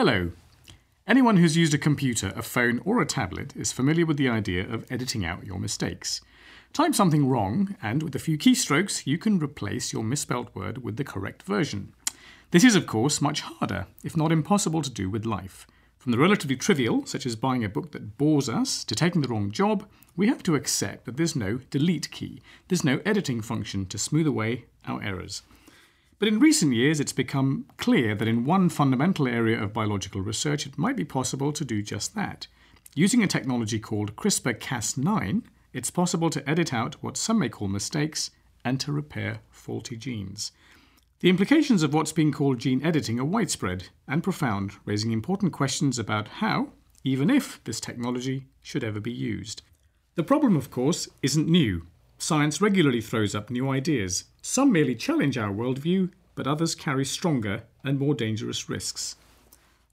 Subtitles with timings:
[0.00, 0.32] Hello.
[1.06, 4.66] Anyone who's used a computer, a phone, or a tablet is familiar with the idea
[4.66, 6.22] of editing out your mistakes.
[6.72, 10.96] Type something wrong, and with a few keystrokes, you can replace your misspelt word with
[10.96, 11.92] the correct version.
[12.50, 15.66] This is, of course, much harder, if not impossible, to do with life.
[15.98, 19.28] From the relatively trivial, such as buying a book that bores us, to taking the
[19.28, 19.86] wrong job,
[20.16, 24.26] we have to accept that there's no delete key, there's no editing function to smooth
[24.26, 25.42] away our errors.
[26.20, 30.66] But in recent years, it's become clear that in one fundamental area of biological research,
[30.66, 32.46] it might be possible to do just that.
[32.94, 35.42] Using a technology called CRISPR Cas9,
[35.72, 38.32] it's possible to edit out what some may call mistakes
[38.66, 40.52] and to repair faulty genes.
[41.20, 45.98] The implications of what's being called gene editing are widespread and profound, raising important questions
[45.98, 49.62] about how, even if, this technology should ever be used.
[50.16, 51.86] The problem, of course, isn't new.
[52.22, 54.24] Science regularly throws up new ideas.
[54.42, 59.16] Some merely challenge our worldview, but others carry stronger and more dangerous risks.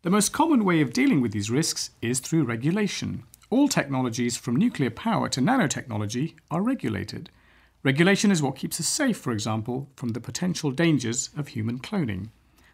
[0.01, 3.23] The most common way of dealing with these risks is through regulation.
[3.49, 7.29] All technologies, from nuclear power to nanotechnology, are regulated.
[7.81, 12.27] Regulation is what keeps us safe, for example, from the potential dangers of human cloning.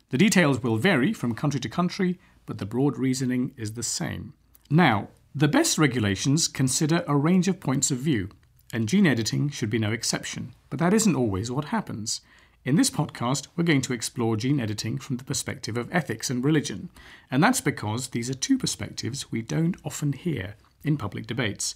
[0.10, 4.34] The details will vary from country to country, but the broad reasoning is the same.
[4.72, 8.30] Now, the best regulations consider a range of points of view,
[8.74, 12.22] and gene editing should be no exception, but that isn't always what happens.
[12.66, 16.44] In this podcast, we're going to explore gene editing from the perspective of ethics and
[16.44, 16.90] religion,
[17.30, 21.76] and that's because these are two perspectives we don't often hear in public debates.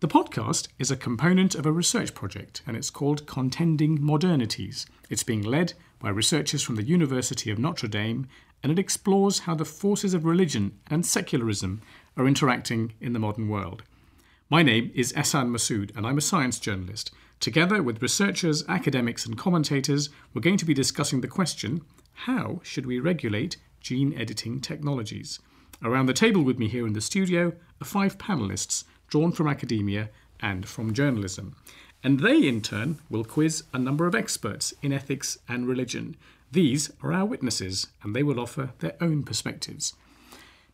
[0.00, 4.86] The podcast is a component of a research project and it's called Contending Modernities.
[5.10, 8.28] It's being led by researchers from the University of Notre Dame
[8.62, 11.82] and it explores how the forces of religion and secularism
[12.16, 13.82] are interacting in the modern world.
[14.48, 17.10] My name is Ehsan Masood, and I'm a science journalist.
[17.40, 22.86] Together with researchers, academics, and commentators, we're going to be discussing the question how should
[22.86, 25.40] we regulate gene editing technologies?
[25.82, 30.10] Around the table with me here in the studio are five panelists drawn from academia
[30.38, 31.56] and from journalism.
[32.04, 36.14] And they, in turn, will quiz a number of experts in ethics and religion.
[36.52, 39.94] These are our witnesses, and they will offer their own perspectives.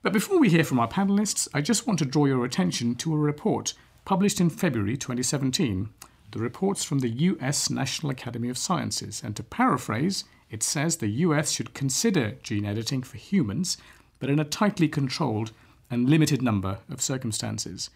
[0.02, 3.14] But before we hear from our panelists, I just want to draw your attention to
[3.14, 3.74] a report
[4.04, 5.90] published in February 2017.
[6.32, 11.06] The report's from the US National Academy of Sciences, and to paraphrase, it says the
[11.06, 13.76] US should consider gene editing for humans
[14.18, 15.52] but in a tightly controlled
[15.88, 17.90] and limited number of circumstances.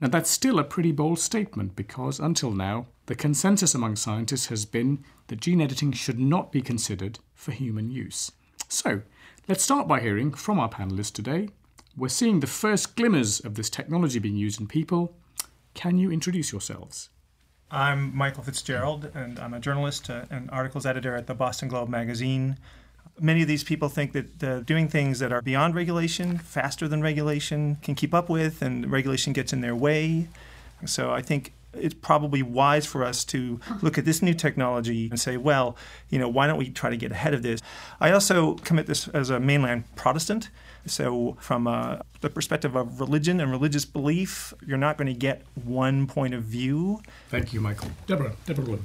[0.00, 4.64] Now, that's still a pretty bold statement because until now, the consensus among scientists has
[4.64, 8.32] been that gene editing should not be considered for human use.
[8.68, 9.02] So,
[9.48, 11.48] let's start by hearing from our panelists today.
[11.96, 15.16] We're seeing the first glimmers of this technology being used in people.
[15.72, 17.08] Can you introduce yourselves?
[17.70, 21.88] I'm Michael Fitzgerald, and I'm a journalist uh, and articles editor at the Boston Globe
[21.88, 22.58] magazine.
[23.18, 27.00] Many of these people think that uh, doing things that are beyond regulation, faster than
[27.00, 30.28] regulation, can keep up with, and regulation gets in their way.
[30.84, 35.20] So I think it's probably wise for us to look at this new technology and
[35.20, 35.76] say, well,
[36.08, 37.60] you know, why don't we try to get ahead of this?
[38.00, 40.50] I also come at this as a mainline Protestant.
[40.86, 45.42] So, from uh, the perspective of religion and religious belief, you're not going to get
[45.54, 47.02] one point of view.
[47.28, 47.90] Thank you, Michael.
[48.06, 48.82] Deborah, Deborah Wood.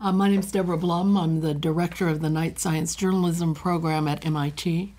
[0.00, 1.16] Uh, my name is Deborah Blum.
[1.16, 4.94] I'm the director of the Knight Science Journalism program at MIT.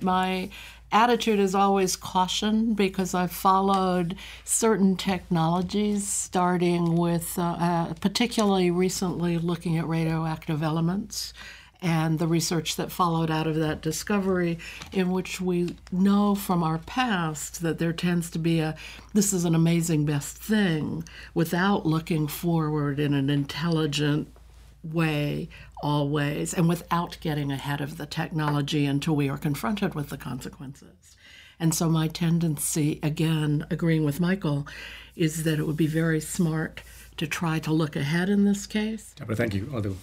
[0.00, 0.50] My
[0.92, 9.38] attitude is always caution because I've followed certain technologies, starting with uh, uh, particularly recently
[9.38, 11.32] looking at radioactive elements
[11.80, 14.58] and the research that followed out of that discovery,
[14.92, 18.74] in which we know from our past that there tends to be a
[19.14, 24.28] this is an amazing best thing without looking forward in an intelligent,
[24.82, 25.48] way
[25.82, 31.16] always and without getting ahead of the technology until we are confronted with the consequences.
[31.60, 34.66] And so my tendency, again, agreeing with Michael,
[35.16, 36.82] is that it would be very smart
[37.16, 39.12] to try to look ahead in this case.
[39.16, 39.64] Deborah, thank you.
[39.66, 39.96] Adil.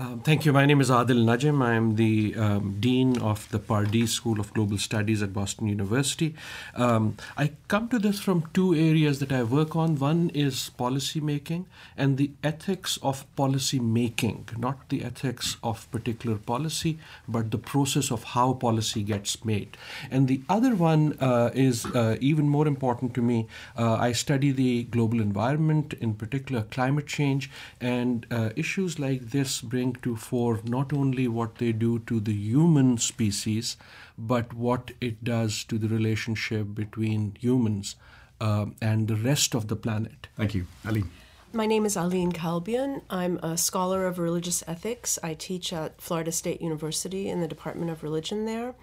[0.00, 0.52] Um, thank you.
[0.52, 1.60] My name is Adil Najam.
[1.60, 6.36] I am the um, Dean of the Pardee School of Global Studies at Boston University.
[6.76, 9.96] Um, I come to this from two areas that I work on.
[9.96, 11.66] One is policy making
[11.96, 18.12] and the ethics of policy making, not the ethics of particular policy, but the process
[18.12, 19.76] of how policy gets made.
[20.12, 23.48] And the other one uh, is uh, even more important to me.
[23.76, 27.50] Uh, I study the global environment, in particular climate change,
[27.80, 32.20] and uh, issues like this bring bring to for not only what they do to
[32.20, 33.76] the human species,
[34.16, 37.96] but what it does to the relationship between humans
[38.40, 40.28] uh, and the rest of the planet.
[40.36, 40.66] Thank you.
[40.86, 41.04] Ali.
[41.52, 43.00] My name is Aline Kalbian.
[43.08, 45.18] I'm a scholar of religious ethics.
[45.22, 48.74] I teach at Florida State University in the Department of Religion there.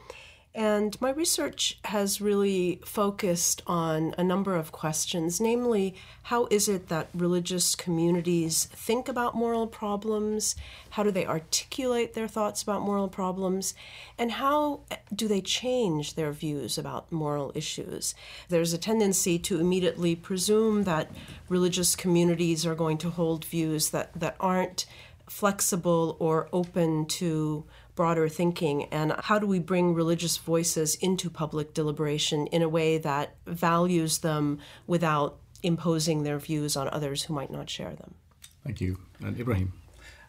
[0.55, 6.87] And my research has really focused on a number of questions, namely, how is it
[6.87, 10.55] that religious communities think about moral problems?
[10.91, 13.73] How do they articulate their thoughts about moral problems?
[14.17, 14.79] And how
[15.13, 18.15] do they change their views about moral issues?
[18.47, 21.11] There's a tendency to immediately presume that
[21.49, 24.85] religious communities are going to hold views that, that aren't
[25.27, 27.65] flexible or open to
[27.95, 32.97] broader thinking and how do we bring religious voices into public deliberation in a way
[32.97, 38.13] that values them without imposing their views on others who might not share them.
[38.63, 38.99] Thank you.
[39.23, 39.71] And Ebrahim.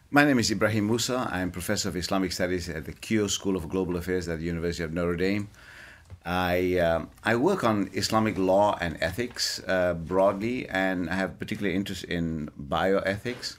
[0.09, 1.31] My name is Ebrahim Moosa.
[1.31, 4.83] I'm professor of Islamic Studies at the Keough School of Global Affairs at the University
[4.83, 5.49] of Notre Dame.
[6.25, 11.71] I, um, I work on Islamic law and ethics uh, broadly, and I have particular
[11.71, 13.57] interest in bioethics.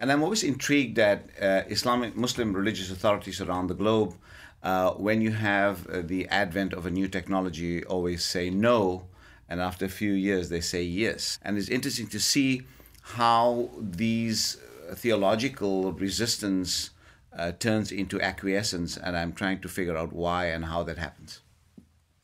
[0.00, 4.14] And I'm always intrigued that uh, Islamic Muslim religious authorities around the globe,
[4.62, 9.06] uh, when you have uh, the advent of a new technology, always say no,
[9.48, 11.38] and after a few years they say yes.
[11.42, 12.62] And it's interesting to see
[13.02, 14.58] how these
[14.90, 16.90] uh, theological resistance
[17.36, 21.40] uh, turns into acquiescence, and I'm trying to figure out why and how that happens.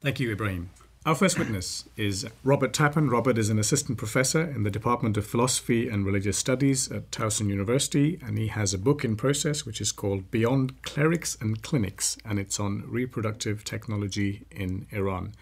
[0.00, 0.70] Thank you, Ebrahim.
[1.06, 3.10] Our first witness is Robert Tappan.
[3.10, 7.50] Robert is an assistant professor in the Department of Philosophy and Religious Studies at Towson
[7.50, 12.16] University, and he has a book in process which is called Beyond Clerics and Clinics,
[12.24, 15.34] and it's on reproductive technology in Iran.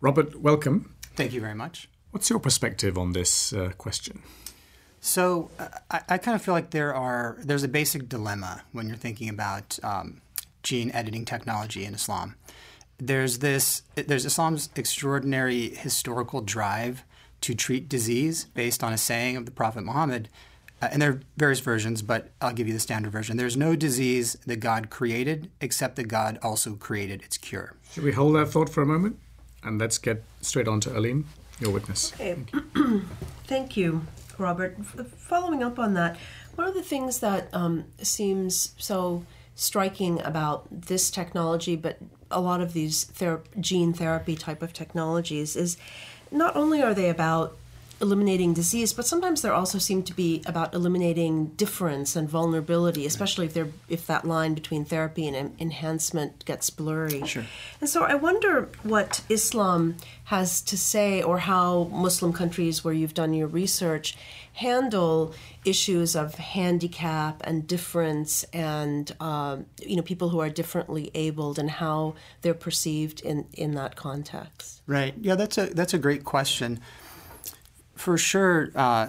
[0.00, 0.94] Robert, welcome.
[1.16, 1.88] Thank you very much.
[2.12, 4.22] What's your perspective on this uh, question?
[5.00, 8.86] So uh, I, I, kind of feel like there are there's a basic dilemma when
[8.86, 10.20] you're thinking about um,
[10.62, 12.36] gene editing technology in Islam
[13.00, 17.04] there's this there's Islam's extraordinary historical drive
[17.40, 20.28] to treat disease based on a saying of the Prophet Muhammad.
[20.82, 23.36] Uh, and there are various versions, but I'll give you the standard version.
[23.36, 27.76] There's no disease that God created except that God also created its cure.
[27.92, 29.18] Should we hold that thought for a moment?
[29.62, 31.26] And let's get straight on to Aline,
[31.58, 32.14] your witness.
[32.14, 32.34] Okay.
[32.34, 33.04] Thank you,
[33.44, 34.06] Thank you
[34.38, 34.76] Robert.
[34.84, 36.16] Following up on that,
[36.54, 39.24] one of the things that um, seems so
[39.54, 41.98] striking about this technology, but
[42.30, 45.76] a lot of these ther- gene therapy type of technologies is
[46.30, 47.56] not only are they about
[48.00, 53.46] eliminating disease, but sometimes there also seem to be about eliminating difference and vulnerability, especially
[53.46, 57.22] if they're if that line between therapy and enhancement gets blurry.
[57.26, 57.44] Sure.
[57.80, 63.14] And so I wonder what Islam has to say, or how Muslim countries where you've
[63.14, 64.16] done your research
[64.54, 71.58] handle issues of handicap and difference and um, you know people who are differently abled
[71.58, 76.24] and how they're perceived in in that context right yeah that's a that's a great
[76.24, 76.80] question
[78.00, 79.08] for sure uh,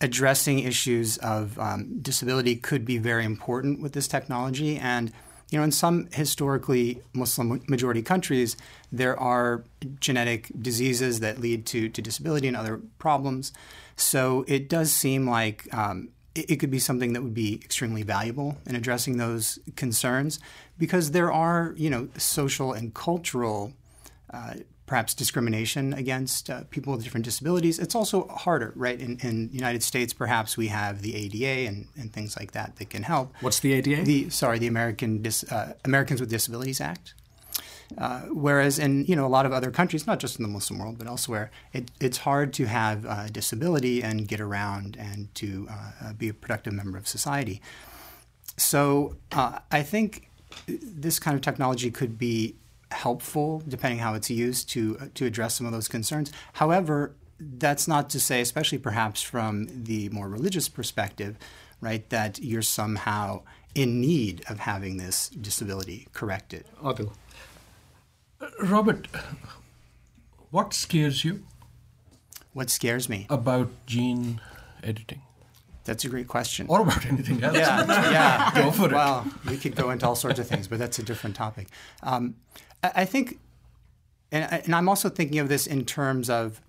[0.00, 5.10] addressing issues of um, disability could be very important with this technology and
[5.50, 8.54] you know in some historically muslim majority countries
[8.90, 9.64] there are
[9.98, 13.50] genetic diseases that lead to, to disability and other problems
[13.96, 18.56] so it does seem like um, it, could be something that would be extremely valuable
[18.66, 20.40] in addressing those concerns
[20.78, 23.74] because there are, you know, social and cultural.
[24.32, 24.54] Uh,
[24.92, 27.78] perhaps discrimination against uh, people with different disabilities.
[27.78, 29.00] It's also harder, right?
[29.00, 32.76] In, in the United States, perhaps we have the ADA and, and things like that
[32.76, 33.32] that can help.
[33.40, 34.02] What's the ADA?
[34.02, 37.14] The sorry, the American Dis, uh, Americans with Disabilities Act.
[37.96, 40.78] Uh, whereas in you know a lot of other countries, not just in the Muslim
[40.78, 45.68] world but elsewhere, it, it's hard to have a disability and get around and to
[45.70, 47.62] uh, uh, be a productive member of society.
[48.58, 50.28] So uh, I think
[50.66, 52.56] this kind of technology could be
[52.92, 56.32] helpful, depending how it's used, to to address some of those concerns.
[56.54, 61.36] However, that's not to say, especially perhaps from the more religious perspective,
[61.80, 63.42] right, that you're somehow
[63.74, 66.64] in need of having this disability corrected.
[66.82, 67.12] Adil.
[68.62, 69.08] Robert,
[70.50, 71.44] what scares you?
[72.52, 73.26] What scares me?
[73.30, 74.40] About gene
[74.82, 75.22] editing.
[75.84, 76.66] That's a great question.
[76.68, 77.56] Or about anything else.
[77.56, 78.50] Yeah, yeah.
[78.54, 78.92] go for it.
[78.92, 81.68] Well, we could go into all sorts of things, but that's a different topic.
[82.02, 82.36] Um,
[82.82, 83.38] I, think,
[84.30, 86.60] and, I'm also thinking of this in terms of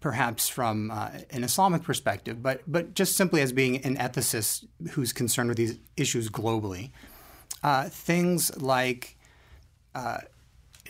[0.00, 5.12] perhaps from uh, an Islamic perspective, but but just simply as being an ethicist who's
[5.12, 6.90] concerned with these issues globally.
[7.62, 9.16] Uh, things like
[9.94, 10.18] uh,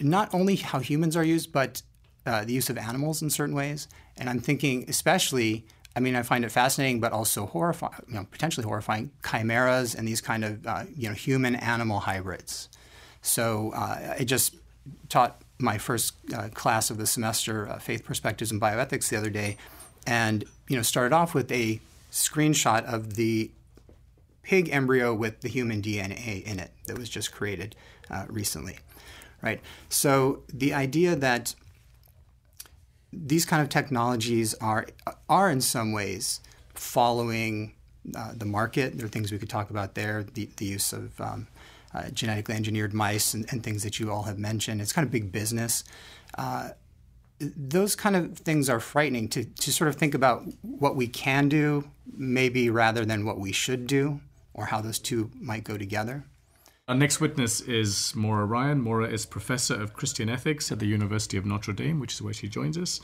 [0.01, 1.83] not only how humans are used, but
[2.27, 3.89] uh, the use of animals in certain ways.
[4.17, 5.67] And I'm thinking, especially,
[5.97, 10.07] I mean, I find it fascinating, but also horrifying, you know, potentially horrifying, chimeras and
[10.07, 12.69] these kind of, uh, you know, human-animal hybrids.
[13.23, 14.57] So uh, I just
[15.09, 19.31] taught my first uh, class of the semester, uh, Faith Perspectives in Bioethics, the other
[19.31, 19.57] day,
[20.07, 21.81] and you know, started off with a
[22.13, 23.51] screenshot of the
[24.43, 27.77] pig embryo with the human DNA in it that was just created
[28.11, 28.79] uh, recently
[29.43, 29.61] right?
[29.89, 31.55] So the idea that
[33.13, 34.87] these kind of technologies are
[35.29, 36.41] are in some ways
[36.75, 37.75] following
[38.17, 38.97] uh, the market.
[38.97, 40.23] There are things we could talk about there.
[40.23, 41.47] The, the use of um,
[41.95, 44.81] uh, genetically engineered mice and, and, things that you all have mentioned.
[44.81, 45.85] It's kind of big business.
[46.37, 46.71] Uh,
[47.41, 51.49] those kind of things are frightening to, to sort of think about what we can
[51.49, 54.21] do, maybe rather than what we should do,
[54.55, 56.25] or how those two might go together.
[56.89, 58.81] Our next witness is Maura Ryan.
[58.81, 62.33] Maura is Professor of Christian Ethics at the University of Notre Dame, which is where
[62.33, 63.01] she joins us.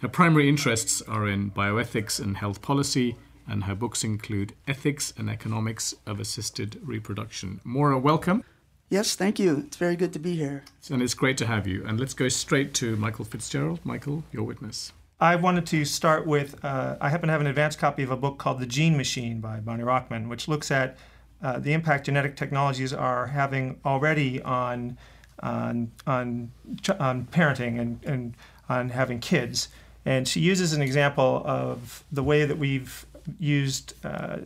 [0.00, 5.28] Her primary interests are in bioethics and health policy, and her books include Ethics and
[5.28, 7.60] Economics of Assisted Reproduction.
[7.64, 8.44] Maura, welcome.
[8.88, 9.64] Yes, thank you.
[9.66, 10.64] It's very good to be here.
[10.90, 11.82] And it's great to have you.
[11.86, 13.80] And let's go straight to Michael Fitzgerald.
[13.84, 14.92] Michael, your witness.
[15.18, 18.16] I wanted to start with uh, I happen to have an advanced copy of a
[18.16, 20.98] book called The Gene Machine by Bonnie Rochman, which looks at
[21.40, 24.98] uh, the impact genetic technologies are having already on
[25.42, 26.50] on on,
[26.98, 28.34] on parenting and, and
[28.68, 29.68] on having kids.
[30.04, 33.06] And she uses an example of the way that we've
[33.38, 34.38] used uh,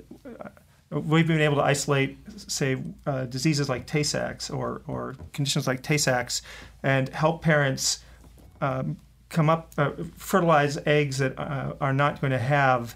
[0.91, 6.43] we've been able to isolate, say, uh, diseases like Tay-Sachs or, or conditions like Tay-Sachs
[6.83, 8.01] and help parents
[8.61, 8.97] um,
[9.29, 12.95] come up, uh, fertilize eggs that uh, are not going to have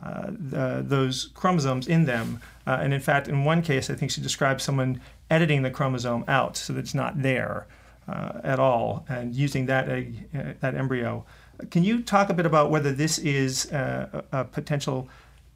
[0.00, 2.40] uh, the, those chromosomes in them.
[2.66, 5.00] Uh, and in fact, in one case, I think she described someone
[5.30, 7.66] editing the chromosome out so that it's not there
[8.08, 11.24] uh, at all and using that egg, uh, that embryo.
[11.70, 15.08] Can you talk a bit about whether this is a, a potential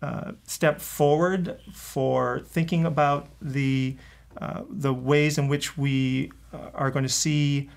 [0.02, 3.97] uh, step forward for thinking about the
[4.40, 6.31] uh, the ways in which we
[6.75, 7.69] are going to see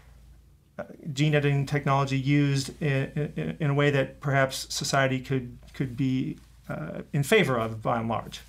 [1.13, 6.37] gene editing technology used in, in, in, a way that perhaps society could could be
[6.69, 8.41] uh, in favor of by and large.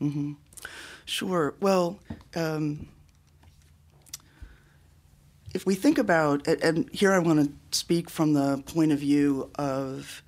[0.00, 0.32] Mm-hmm.
[1.04, 1.54] Sure.
[1.60, 1.98] Well,
[2.34, 2.88] um,
[5.54, 9.50] if we think about, and here I want to speak from the point of view
[9.56, 10.22] of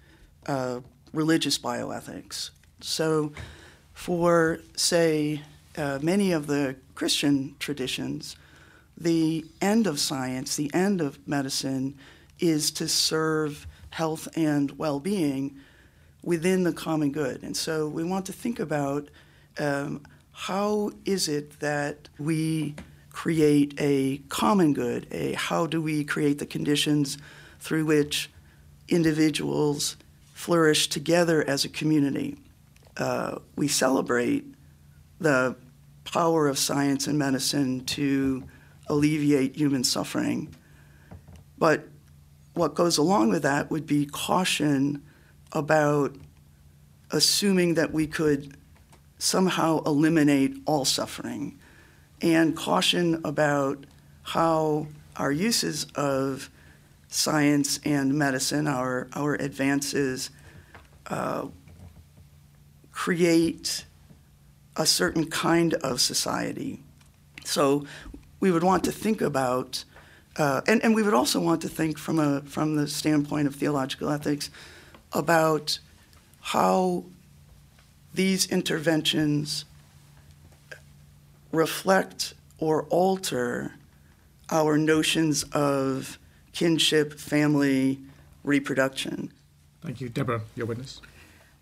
[0.47, 0.81] uh,
[1.13, 2.51] religious bioethics.
[2.81, 3.33] So,
[3.93, 5.43] for say
[5.77, 8.37] uh, many of the Christian traditions,
[8.97, 11.97] the end of science, the end of medicine,
[12.39, 15.59] is to serve health and well being
[16.23, 17.43] within the common good.
[17.43, 19.09] And so we want to think about
[19.59, 20.03] um,
[20.33, 22.75] how is it that we
[23.13, 25.07] create a common good?
[25.13, 27.19] A how do we create the conditions
[27.61, 28.31] through which
[28.89, 29.97] individuals
[30.33, 32.39] flourish together as a community?
[32.97, 34.45] Uh, we celebrate
[35.21, 35.57] the
[36.05, 38.43] power of science and medicine to
[38.89, 40.55] alleviate human suffering.
[41.59, 41.89] But
[42.55, 45.03] what goes along with that would be caution
[45.53, 46.17] about
[47.11, 48.57] assuming that we could
[49.19, 51.59] somehow eliminate all suffering
[52.23, 53.85] and caution about
[54.23, 54.87] how
[55.17, 56.49] our uses of
[57.09, 60.31] science and medicine, our, our advances,
[61.09, 61.47] uh,
[62.93, 63.85] create
[64.77, 66.81] a certain kind of society.
[67.45, 67.85] So
[68.41, 69.85] we would want to think about,
[70.37, 73.57] uh, and, and we would also want to think from, a, from the standpoint of
[73.57, 74.49] theological ethics
[75.13, 75.79] about
[76.41, 77.05] how
[78.15, 79.65] these interventions
[81.53, 83.75] reflect or alter
[84.51, 86.19] our notions of
[86.53, 88.01] kinship, family,
[88.45, 89.33] reproduction.
[89.83, 90.09] Thank you.
[90.09, 91.01] Deborah, your witness.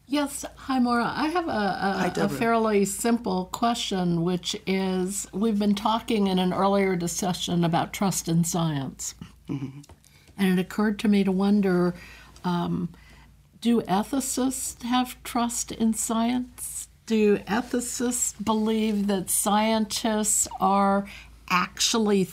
[0.06, 1.12] Yes, hi, Maura.
[1.14, 6.40] I have a, a, hi, a, fairly simple question, which is we've been talking in
[6.40, 9.14] an earlier discussion about trust in science.
[9.48, 9.82] Mm-hmm.
[10.36, 11.94] And it occurred to me to wonder
[12.42, 12.88] um,
[13.60, 16.69] do ethicists have trust in science?
[17.10, 21.08] Do ethicists believe that scientists are
[21.48, 22.28] actually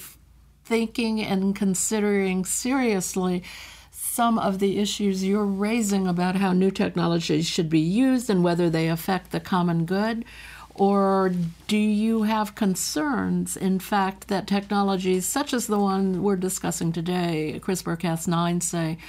[0.65, 3.41] thinking and considering seriously
[3.89, 8.69] some of the issues you're raising about how new technologies should be used and whether
[8.69, 10.23] they affect the common good?
[10.75, 11.31] Or
[11.67, 17.59] do you have concerns, in fact, that technologies such as the one we're discussing today,
[17.63, 18.99] CRISPR Cas9, say,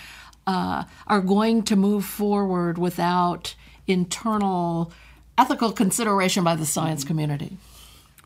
[0.47, 3.55] uh, are going to move forward without
[3.87, 4.91] internal
[5.39, 7.57] ethical consideration by the science community?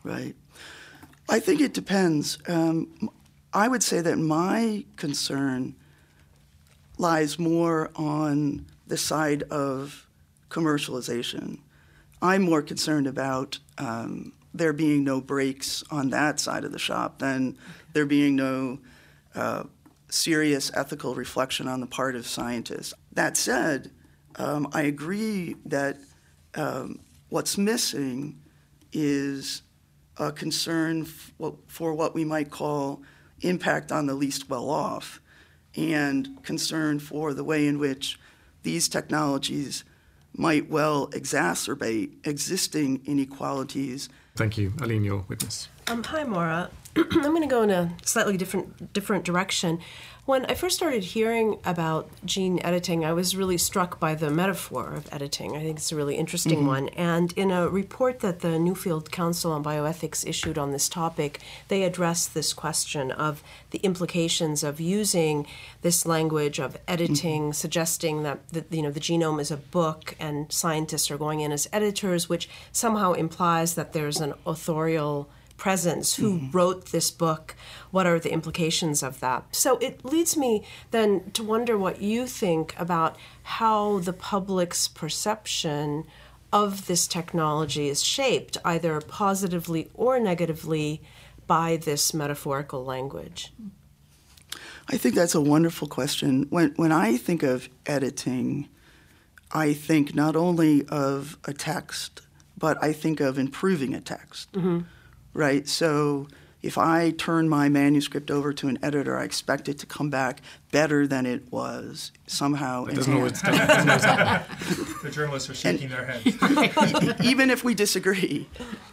[0.03, 0.35] Right.
[1.29, 2.37] I think it depends.
[2.47, 3.09] Um,
[3.53, 5.75] I would say that my concern
[6.97, 10.07] lies more on the side of
[10.49, 11.59] commercialization.
[12.21, 17.19] I'm more concerned about um, there being no brakes on that side of the shop
[17.19, 17.57] than
[17.93, 18.79] there being no
[19.35, 19.63] uh,
[20.09, 22.93] serious ethical reflection on the part of scientists.
[23.11, 23.91] That said,
[24.35, 25.97] um, I agree that
[26.55, 28.39] um, what's missing
[28.91, 29.63] is
[30.17, 33.01] a concern for what we might call
[33.41, 35.19] impact on the least well off
[35.75, 38.19] and concern for the way in which
[38.61, 39.83] these technologies
[40.35, 44.09] might well exacerbate existing inequalities.
[44.35, 44.73] Thank you.
[44.81, 45.69] Aline, your witness.
[45.87, 46.69] Um, hi, Maura.
[46.95, 49.79] I'm going to go in a slightly different different direction.
[50.25, 54.93] When I first started hearing about gene editing, I was really struck by the metaphor
[54.93, 55.57] of editing.
[55.57, 56.67] I think it's a really interesting mm-hmm.
[56.67, 56.89] one.
[56.89, 61.83] And in a report that the Nuffield Council on Bioethics issued on this topic, they
[61.83, 65.45] addressed this question of the implications of using
[65.81, 67.51] this language of editing, mm-hmm.
[67.51, 71.51] suggesting that the, you know the genome is a book and scientists are going in
[71.51, 75.27] as editors, which somehow implies that there's an authorial
[75.63, 76.51] presence, who mm-hmm.
[76.51, 77.55] wrote this book,
[77.89, 79.45] what are the implications of that.
[79.55, 86.03] So it leads me then to wonder what you think about how the public's perception
[86.51, 91.01] of this technology is shaped, either positively or negatively,
[91.47, 93.53] by this metaphorical language.
[94.89, 96.45] I think that's a wonderful question.
[96.49, 98.67] When, when I think of editing,
[99.53, 102.19] I think not only of a text,
[102.57, 104.51] but I think of improving a text.
[104.51, 104.81] Mm-hmm
[105.33, 105.67] right?
[105.67, 106.27] So
[106.63, 110.41] if I turn my manuscript over to an editor, I expect it to come back
[110.71, 112.85] better than it was somehow.
[112.85, 117.21] It doesn't always, the journalists are shaking and, their heads.
[117.21, 118.47] even if we disagree,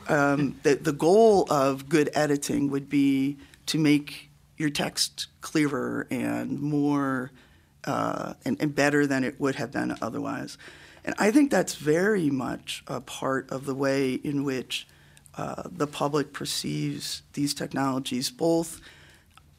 [0.08, 6.60] um, the, the goal of good editing would be to make your text clearer and
[6.60, 7.30] more
[7.84, 10.58] uh, and, and better than it would have been otherwise.
[11.04, 14.88] And I think that's very much a part of the way in which
[15.36, 18.80] uh, the public perceives these technologies both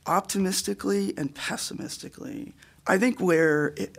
[0.05, 2.53] optimistically and pessimistically.
[2.87, 3.97] I think where it,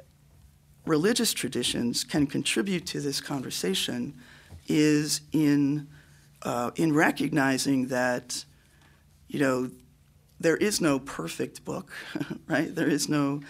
[0.85, 4.15] religious traditions can contribute to this conversation
[4.69, 5.89] is in
[6.43, 8.45] uh, in recognizing that
[9.29, 9.71] you know
[10.41, 11.93] there is no perfect book,
[12.49, 12.75] right?
[12.75, 13.41] There is no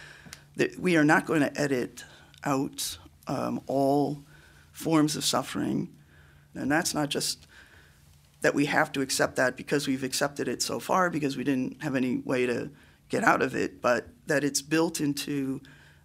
[0.57, 2.05] that we are not going to edit
[2.45, 4.23] out um, all
[4.73, 5.89] forms of suffering,
[6.55, 7.47] and that's not just
[8.43, 11.83] that we have to accept that because we've accepted it so far because we didn't
[11.83, 12.71] have any way to
[13.09, 15.61] get out of it, but that it's built into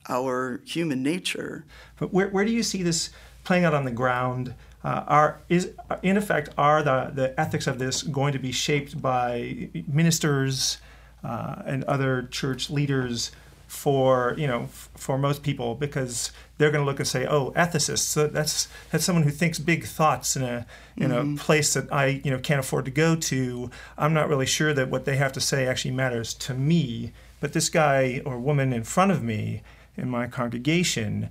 [0.08, 1.65] our human nature.
[2.00, 3.10] But where, where do you see this
[3.43, 4.54] playing out on the ground?
[4.84, 5.71] Uh, are is
[6.04, 10.78] in effect are the, the ethics of this going to be shaped by ministers
[11.23, 13.32] uh, and other church leaders
[13.67, 17.51] for you know f- for most people because they're going to look and say, "Oh,
[17.51, 17.99] ethicists.
[17.99, 20.65] So that's that's someone who thinks big thoughts in a
[20.95, 21.35] in mm-hmm.
[21.35, 23.69] a place that I you know can't afford to go to.
[23.97, 27.53] I'm not really sure that what they have to say actually matters to me, but
[27.53, 29.61] this guy or woman in front of me
[29.95, 31.29] in my congregation,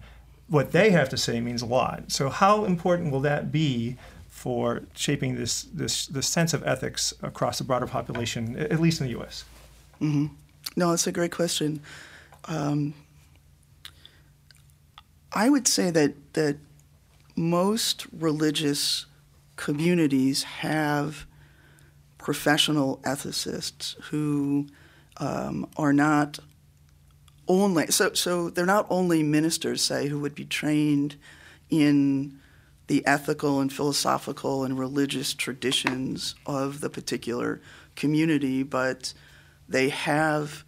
[0.48, 2.10] what they have to say means a lot.
[2.12, 3.96] So how important will that be?"
[4.28, 9.06] For shaping this, this this sense of ethics across the broader population, at least in
[9.06, 9.46] the U.S.
[9.98, 10.26] Mm-hmm.
[10.76, 11.80] No, that's a great question.
[12.44, 12.92] Um,
[15.36, 16.56] I would say that that
[17.36, 19.04] most religious
[19.56, 21.26] communities have
[22.16, 24.66] professional ethicists who
[25.18, 26.38] um, are not
[27.46, 31.16] only so so they're not only ministers say who would be trained
[31.68, 32.40] in
[32.86, 37.60] the ethical and philosophical and religious traditions of the particular
[37.94, 39.12] community, but
[39.68, 40.64] they have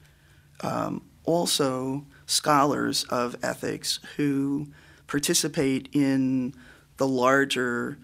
[0.61, 4.69] um, also scholars of ethics who
[5.07, 6.55] participate in
[6.99, 7.99] the larger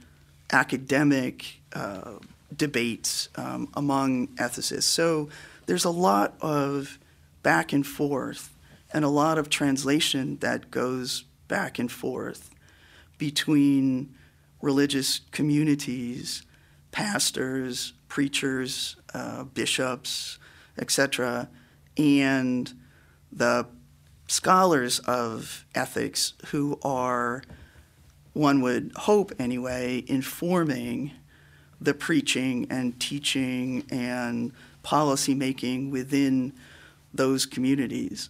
[0.51, 2.13] academic uh,
[2.57, 4.85] debates um, among ethicists.
[4.85, 5.29] So
[5.67, 6.99] there's a lot of
[7.43, 8.57] back and forth
[8.93, 12.51] and a lot of translation that goes back and forth
[13.19, 14.15] between
[14.63, 16.43] religious communities,
[16.93, 20.39] pastors, preachers, uh, bishops,
[20.79, 21.49] etc.,
[21.99, 22.73] and
[23.31, 23.67] the
[24.35, 27.43] scholars of ethics who are,
[28.33, 31.13] one would hope anyway, informing
[31.81, 36.53] the preaching and teaching and policy making within
[37.13, 38.29] those communities.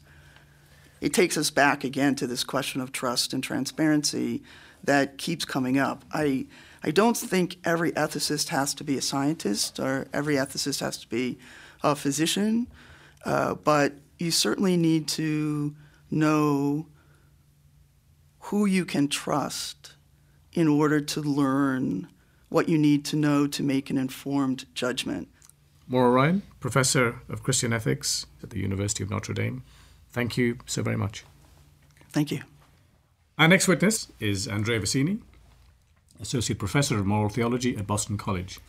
[1.01, 4.43] It takes us back again to this question of trust and transparency
[4.85, 6.05] that keeps coming up.
[6.13, 6.47] I,
[6.83, 11.09] I don't think every ethicist has to be a scientist or every ethicist has to
[11.09, 11.39] be
[11.83, 12.67] a physician,
[13.25, 15.75] uh, but you certainly need to
[16.15, 16.87] know
[18.39, 19.95] who you can trust
[20.53, 22.09] in order to learn
[22.49, 25.29] what you need to know to make an informed judgment.
[25.89, 29.63] Maura Ryan, Professor of Christian Ethics at the University of Notre Dame.
[30.13, 31.25] Thank you so very much.
[32.11, 32.41] Thank you.
[33.37, 35.21] Our next witness is Andrea Vicini,
[36.21, 38.61] Associate Professor of Moral Theology at Boston College.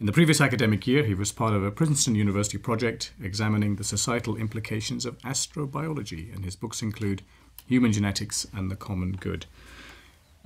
[0.00, 3.84] In the previous academic year, he was part of a Princeton University project examining the
[3.84, 7.20] societal implications of astrobiology, and his books include
[7.66, 9.44] Human Genetics and the Common Good.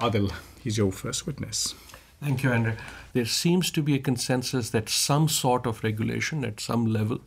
[0.01, 1.77] Adil, he's your first witness.
[2.21, 2.75] Thank you, Andrew.
[3.13, 7.21] There seems to be a consensus that some sort of regulation at some level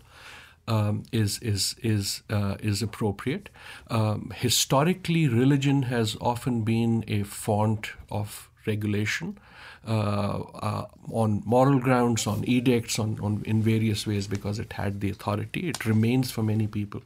[0.68, 3.48] um, is is is uh, is appropriate.
[3.90, 9.38] Um, historically, religion has often been a font of regulation
[9.88, 15.70] on moral grounds, on edicts, on, on in various ways because it had the authority.
[15.70, 17.02] It remains for many people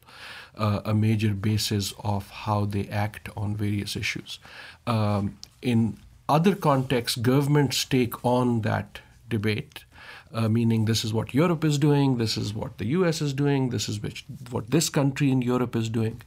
[0.58, 4.40] uh, a major basis of how they act on various issues.
[4.88, 9.86] Um, in other contexts, governments take on that debate
[10.34, 13.70] uh, meaning this is what Europe is doing, this is what the US is doing,
[13.70, 16.22] this is which, what this country in Europe is doing.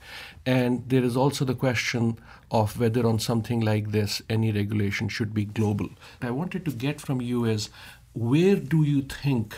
[0.44, 2.18] And there is also the question
[2.50, 5.88] of whether on something like this any regulation should be global.
[6.20, 7.70] I wanted to get from you is
[8.12, 9.56] where do you think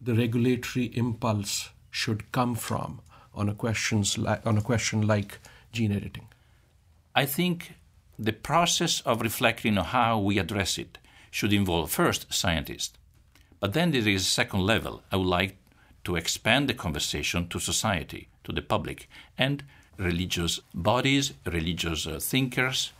[0.00, 3.00] the regulatory impulse should come from
[3.34, 5.38] on a questions like, on a question like
[5.72, 6.28] gene editing?
[7.14, 7.74] I think
[8.18, 10.98] the process of reflecting on how we address it
[11.36, 12.96] should involve first scientists
[13.64, 15.02] but then there is a second level.
[15.10, 15.56] I would like
[16.04, 19.64] to expand the conversation to society, to the public, and
[19.96, 22.92] religious bodies, religious uh, thinkers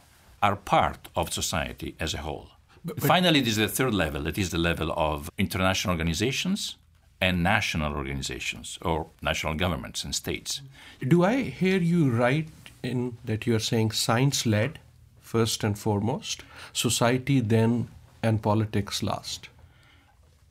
[0.43, 2.49] are part of society as a whole.
[2.83, 6.77] But, but Finally, there is the third level, that is the level of international organizations
[7.21, 10.63] and national organizations or national governments and states.
[11.07, 12.49] Do I hear you right
[12.83, 14.79] in that you are saying science led
[15.21, 16.43] first and foremost,
[16.73, 17.89] society then,
[18.25, 19.49] and politics last?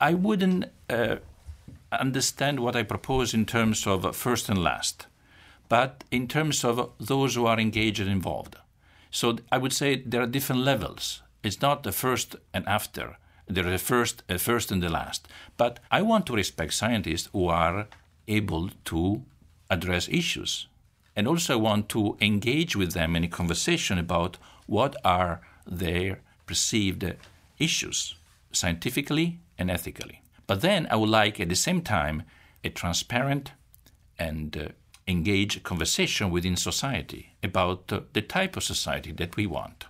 [0.00, 1.16] I wouldn't uh,
[1.92, 5.06] understand what I propose in terms of first and last,
[5.68, 8.56] but in terms of those who are engaged and involved.
[9.10, 11.22] So I would say there are different levels.
[11.42, 13.18] It's not the first and after.
[13.46, 15.28] There is a first, a first and the last.
[15.56, 17.86] But I want to respect scientists who are
[18.26, 19.22] able to
[19.68, 20.68] address issues.
[21.16, 26.20] And also I want to engage with them in a conversation about what are their
[26.46, 27.04] perceived
[27.58, 28.14] issues,
[28.52, 30.22] scientifically and ethically.
[30.46, 32.22] But then I would like at the same time
[32.62, 33.52] a transparent
[34.18, 34.68] and uh,
[35.06, 39.86] engaged conversation within society about uh, the type of society that we want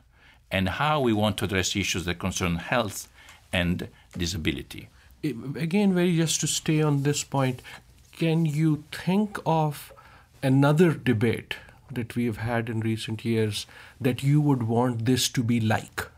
[0.51, 3.09] and how we want to address issues that concern health
[3.53, 4.89] and disability.
[5.23, 7.63] Again, very just to stay on this point,
[8.13, 9.93] can you think of
[10.43, 11.57] another debate
[11.91, 13.67] that we have had in recent years
[14.01, 16.09] that you would want this to be like?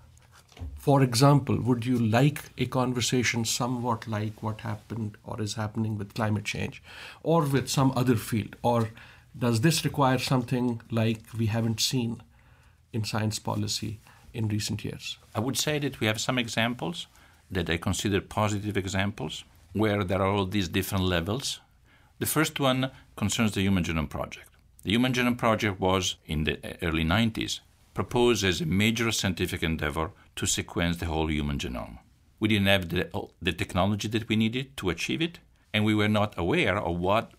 [0.78, 6.14] For example, would you like a conversation somewhat like what happened or is happening with
[6.14, 6.82] climate change
[7.22, 8.56] or with some other field?
[8.62, 8.90] Or
[9.36, 12.22] does this require something like we haven't seen
[12.92, 13.98] in science policy
[14.32, 15.18] in recent years?
[15.34, 17.06] I would say that we have some examples
[17.50, 21.60] that I consider positive examples where there are all these different levels.
[22.18, 24.48] The first one concerns the Human Genome Project.
[24.84, 27.60] The Human Genome Project was, in the early 90s,
[27.96, 31.98] proposed as a major scientific endeavor to sequence the whole human genome.
[32.38, 35.38] We didn't have the, the technology that we needed to achieve it,
[35.72, 37.32] and we were not aware of what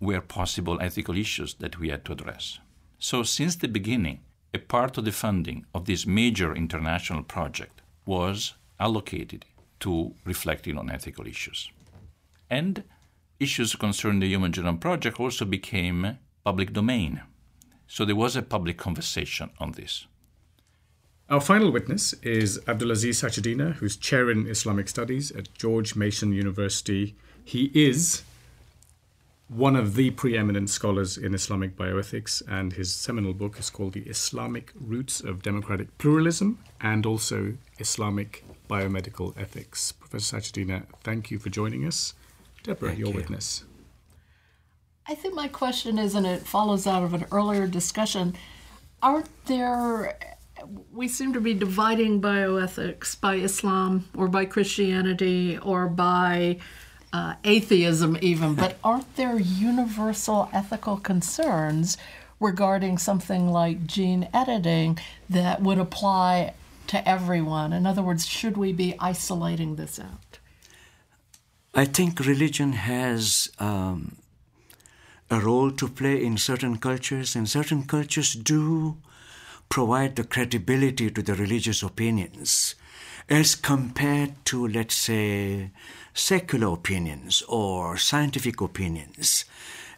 [0.00, 2.58] were possible ethical issues that we had to address.
[2.98, 4.20] So, since the beginning,
[4.52, 9.46] a part of the funding of this major international project was allocated
[9.80, 11.70] to reflecting on ethical issues.
[12.50, 12.84] And
[13.40, 17.22] issues concerning the Human Genome Project also became public domain.
[17.92, 20.06] So there was a public conversation on this.
[21.28, 27.14] Our final witness is Abdulaziz Sachedina, who's chair in Islamic Studies at George Mason University.
[27.44, 28.22] He is
[29.48, 34.08] one of the preeminent scholars in Islamic bioethics, and his seminal book is called The
[34.08, 39.92] Islamic Roots of Democratic Pluralism and also Islamic Biomedical Ethics.
[39.92, 42.14] Professor Sachedina, thank you for joining us.
[42.62, 43.16] Deborah, thank your you.
[43.16, 43.64] witness.
[45.08, 48.34] I think my question is, and it follows out of an earlier discussion,
[49.02, 50.16] aren't there
[50.92, 56.58] we seem to be dividing bioethics by Islam or by Christianity or by
[57.12, 61.98] uh, atheism, even, but aren't there universal ethical concerns
[62.40, 66.54] regarding something like gene editing that would apply
[66.86, 67.72] to everyone?
[67.72, 70.38] In other words, should we be isolating this out?
[71.74, 74.16] I think religion has um,
[75.32, 78.96] a role to play in certain cultures, and certain cultures do
[79.68, 82.74] provide the credibility to the religious opinions
[83.30, 85.70] as compared to, let's say,
[86.12, 89.46] secular opinions or scientific opinions.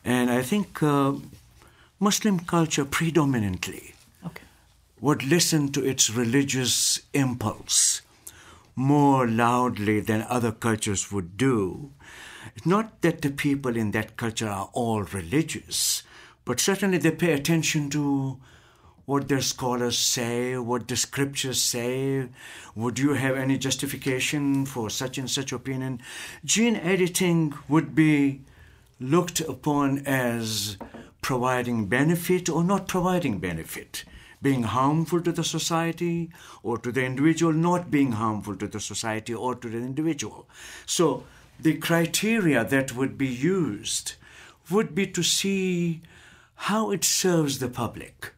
[0.05, 1.15] And I think uh,
[1.99, 3.95] Muslim culture predominantly
[4.25, 4.45] okay.
[5.01, 8.03] would listen to its religious impulse,
[8.77, 11.93] more loudly than other cultures would do.
[12.65, 16.03] Not that the people in that culture are all religious,
[16.45, 18.39] but certainly they pay attention to
[19.07, 22.29] what their scholars say, what the scriptures say.
[22.75, 26.01] Would you have any justification for such and such opinion?
[26.45, 28.41] Gene editing would be
[29.01, 30.79] looked upon as
[31.21, 34.05] providing benefit or not providing benefit,
[34.43, 36.31] being harmful to the society
[36.63, 40.49] or to the individual, not being harmful to the society or to the individual.
[40.87, 41.25] So
[41.59, 44.15] the criteria that would be used
[44.71, 46.03] would be to see
[46.55, 48.33] how it serves the public.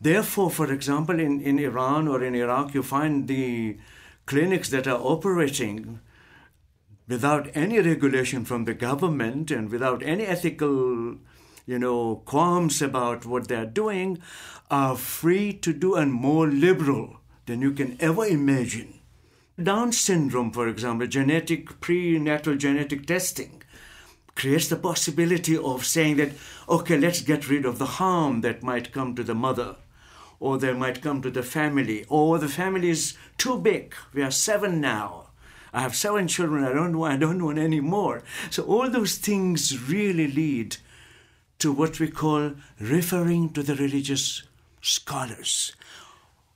[0.00, 3.78] Therefore, for example, in, in Iran or in Iraq, you find the
[4.26, 6.00] clinics that are operating
[7.08, 11.16] without any regulation from the government and without any ethical
[11.66, 14.18] you know qualms about what they're doing
[14.74, 18.92] are free to do and more liberal than you can ever imagine
[19.62, 23.62] down syndrome for example genetic prenatal genetic testing
[24.34, 26.32] creates the possibility of saying that
[26.68, 29.76] okay let's get rid of the harm that might come to the mother
[30.40, 34.32] or that might come to the family or the family is too big we are
[34.32, 35.20] seven now
[35.76, 36.62] I have seven children.
[36.62, 37.14] I don't want.
[37.14, 38.22] I don't want any more.
[38.48, 40.76] So all those things really lead
[41.58, 44.44] to what we call referring to the religious
[44.84, 45.72] scholars.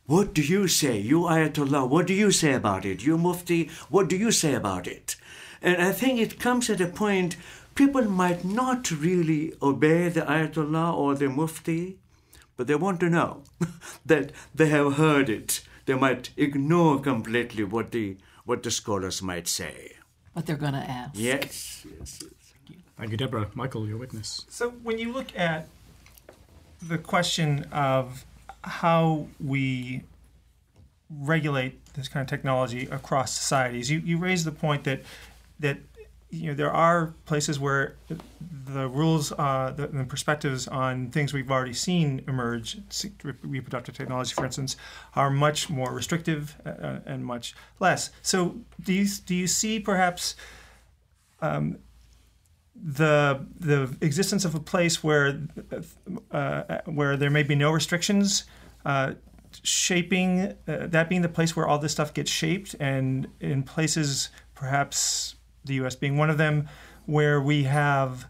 [0.06, 0.98] What do you say?
[0.98, 3.04] You Ayatollah, what do you say about it?
[3.04, 5.16] You Mufti, what do you say about it?
[5.60, 7.36] And I think it comes at a point
[7.74, 11.98] people might not really obey the Ayatollah or the Mufti,
[12.56, 13.42] but they want to know
[14.06, 15.62] that they have heard it.
[15.86, 19.92] They might ignore completely what the what the scholars might say.
[20.32, 21.12] What they're going to ask.
[21.14, 22.78] Yes, yes, yes.
[22.96, 23.50] Thank you, Deborah.
[23.54, 24.44] Michael, your witness.
[24.48, 25.68] So when you look at
[26.82, 28.24] the question of
[28.62, 30.02] how we
[31.10, 35.02] regulate this kind of technology across societies, you, you raise the point that
[35.60, 35.78] that
[36.30, 37.96] you know there are places where
[38.50, 42.78] the rules, uh, the, the, perspectives on things we've already seen emerge,
[43.42, 44.76] reproductive technology, for instance,
[45.16, 48.10] are much more restrictive uh, uh, and much less.
[48.20, 50.36] So, do you do you see perhaps
[51.40, 51.78] um,
[52.82, 55.40] the the existence of a place where
[56.30, 58.44] uh, where there may be no restrictions?
[58.84, 59.14] Uh,
[59.62, 64.28] shaping uh, that being the place where all this stuff gets shaped and in places
[64.54, 66.68] perhaps the US being one of them,
[67.06, 68.28] where we have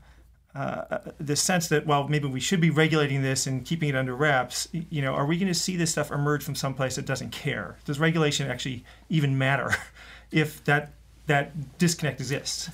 [0.54, 4.14] uh, the sense that well maybe we should be regulating this and keeping it under
[4.14, 7.30] wraps you know are we going to see this stuff emerge from someplace that doesn't
[7.30, 9.72] care does regulation actually even matter
[10.32, 10.94] if that
[11.28, 12.70] that disconnect exists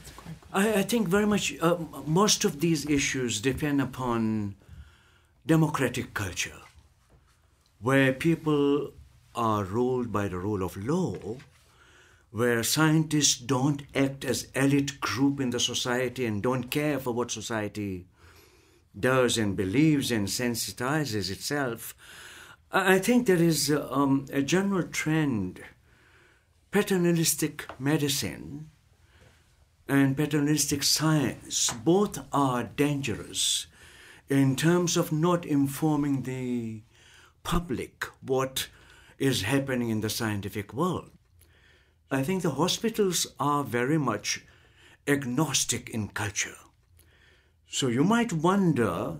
[0.52, 4.56] I, I think very much uh, most of these issues depend upon
[5.46, 6.60] democratic culture
[7.80, 8.92] where people
[9.34, 11.36] are ruled by the rule of law
[12.34, 17.30] where scientists don't act as elite group in the society and don't care for what
[17.30, 18.06] society
[18.98, 21.94] does and believes and sensitizes itself,
[22.72, 25.60] I think there is um, a general trend.
[26.74, 28.68] Paternalistic medicine
[29.88, 33.68] and paternalistic science both are dangerous
[34.28, 36.82] in terms of not informing the
[37.44, 38.70] public what
[39.20, 41.12] is happening in the scientific world.
[42.10, 44.44] I think the hospitals are very much
[45.06, 46.58] agnostic in culture.
[47.68, 49.18] So you might wonder.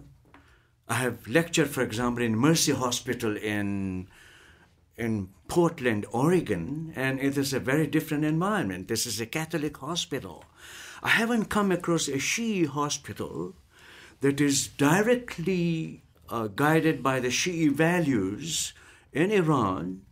[0.88, 4.08] I have lectured, for example, in Mercy Hospital in
[4.96, 8.88] in Portland, Oregon, and it is a very different environment.
[8.88, 10.44] This is a Catholic hospital.
[11.02, 13.54] I haven't come across a Shi'i hospital
[14.20, 18.72] that is directly uh, guided by the Shi'i values
[19.12, 20.02] in Iran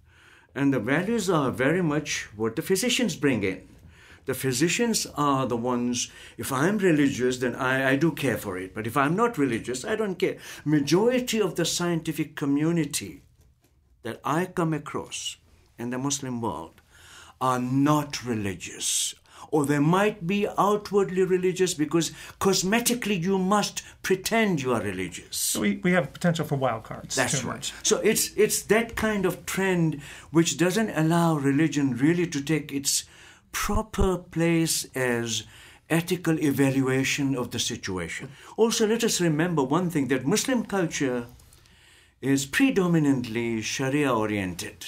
[0.54, 3.68] and the values are very much what the physicians bring in.
[4.24, 8.72] The physicians are the ones, if I'm religious, then I, I do care for it.
[8.74, 10.36] But if I'm not religious, I don't care.
[10.64, 13.22] Majority of the scientific community
[14.02, 15.36] that I come across
[15.78, 16.80] in the Muslim world
[17.40, 19.14] are not religious
[19.52, 22.10] or they might be outwardly religious because
[22.40, 25.36] cosmetically you must pretend you are religious.
[25.36, 27.14] So we, we have potential for wild cards.
[27.14, 27.70] That's right.
[27.82, 33.04] So it's it's that kind of trend which doesn't allow religion really to take its
[33.52, 35.44] proper place as
[35.90, 38.30] ethical evaluation of the situation.
[38.56, 41.26] Also, let us remember one thing that Muslim culture
[42.22, 44.86] is predominantly Sharia oriented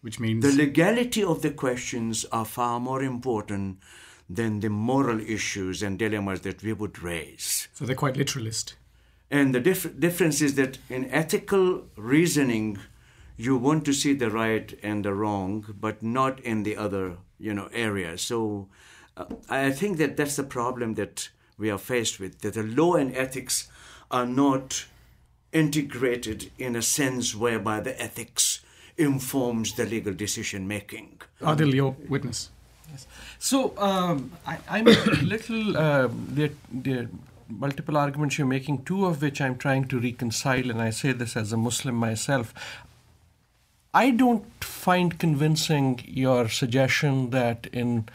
[0.00, 3.78] which means the legality of the questions are far more important
[4.30, 7.68] than the moral issues and dilemmas that we would raise.
[7.74, 8.76] So they're quite literalist.
[9.30, 12.78] And the dif- difference is that in ethical reasoning,
[13.36, 17.54] you want to see the right and the wrong, but not in the other, you
[17.54, 18.18] know, area.
[18.18, 18.68] So
[19.16, 22.94] uh, I think that that's the problem that we are faced with, that the law
[22.94, 23.68] and ethics
[24.10, 24.86] are not
[25.52, 28.60] integrated in a sense whereby the ethics
[28.96, 31.20] informs the legal decision making.
[31.40, 32.50] Adil, your witness.
[32.90, 33.06] Yes.
[33.38, 35.76] So um, I, am a little.
[35.76, 37.08] Uh, there, there
[37.48, 41.36] multiple arguments you're making, two of which I'm trying to reconcile, and I say this
[41.36, 42.52] as a Muslim myself.
[43.94, 48.08] I don't find convincing your suggestion that in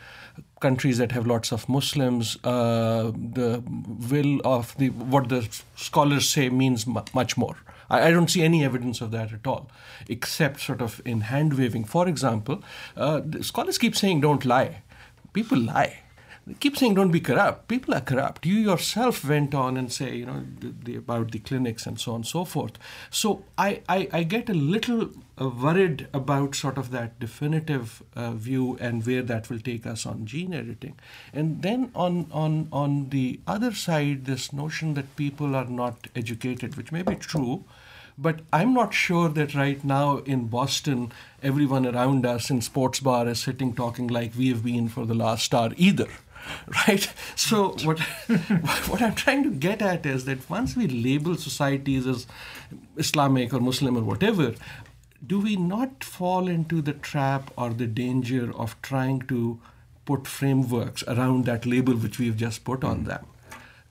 [0.64, 3.62] countries that have lots of Muslims, uh, the
[4.12, 5.42] will of the what the
[5.76, 7.58] scholars say means much more.
[7.90, 9.70] I, I, don't see any evidence of that at all,
[10.08, 11.86] except sort of in hand waving.
[11.96, 12.64] For example,
[12.96, 14.82] uh, scholars keep saying don't lie.
[15.34, 16.03] People lie
[16.60, 17.68] keep saying don't be corrupt.
[17.68, 18.46] People are corrupt.
[18.46, 22.12] You yourself went on and say, you know, the, the, about the clinics and so
[22.12, 22.74] on and so forth.
[23.10, 28.32] So I, I, I get a little uh, worried about sort of that definitive uh,
[28.32, 31.00] view and where that will take us on gene editing.
[31.34, 36.76] And then on, on, on the other side, this notion that people are not educated,
[36.76, 37.64] which may be true,
[38.18, 43.28] but I'm not sure that right now in Boston, everyone around us in sports bar
[43.28, 46.10] is sitting talking like we have been for the last hour either.
[46.88, 47.10] right?
[47.36, 48.00] So what
[48.90, 52.28] what I'm trying to get at is that once we label societies as
[52.98, 54.54] Islamic or Muslim or whatever,
[55.26, 59.60] do we not fall into the trap or the danger of trying to
[60.06, 63.06] put frameworks around that label which we've just put on hmm.
[63.06, 63.26] them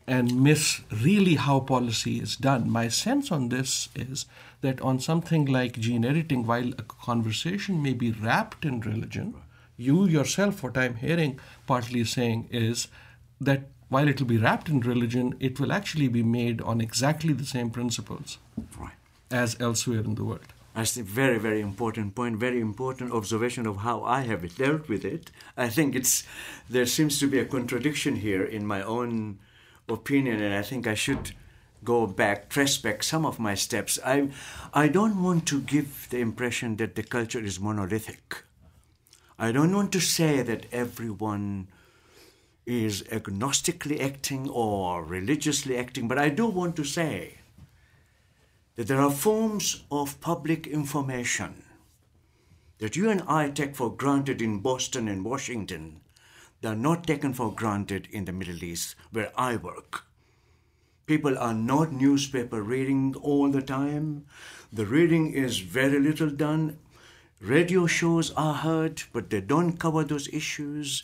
[0.07, 2.69] and miss really how policy is done?
[2.69, 4.27] My sense on this is
[4.61, 9.35] that on something like gene editing, while a conversation may be wrapped in religion,
[9.77, 12.89] you yourself, what I'm hearing partly saying is
[13.41, 17.33] that while it will be wrapped in religion, it will actually be made on exactly
[17.33, 18.39] the same principles
[18.79, 18.95] right.
[19.31, 20.53] as elsewhere in the world.
[20.75, 25.05] That's a very, very important point, very important observation of how I have dealt with
[25.05, 25.31] it.
[25.57, 26.25] I think it's
[26.71, 29.39] there seems to be a contradiction here in my own
[29.89, 31.33] opinion, and I think I should
[31.85, 33.99] go back, trace back some of my steps.
[34.05, 34.29] I,
[34.73, 38.45] I don't want to give the impression that the culture is monolithic.
[39.39, 41.69] I don't want to say that everyone
[42.67, 47.39] is agnostically acting or religiously acting, but I do want to say
[48.77, 51.65] that there are forms of public information
[52.79, 56.01] that you and I take for granted in Boston and Washington
[56.61, 60.05] that are not taken for granted in the Middle East where I work.
[61.07, 64.25] People are not newspaper reading all the time.
[64.73, 66.79] The reading is very little done
[67.43, 71.03] Radio shows are heard, but they don't cover those issues.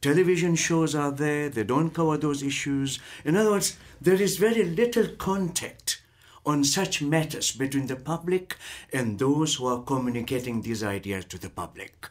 [0.00, 2.98] Television shows are there, they don't cover those issues.
[3.24, 6.02] In other words, there is very little contact
[6.44, 8.56] on such matters between the public
[8.92, 12.08] and those who are communicating these ideas to the public.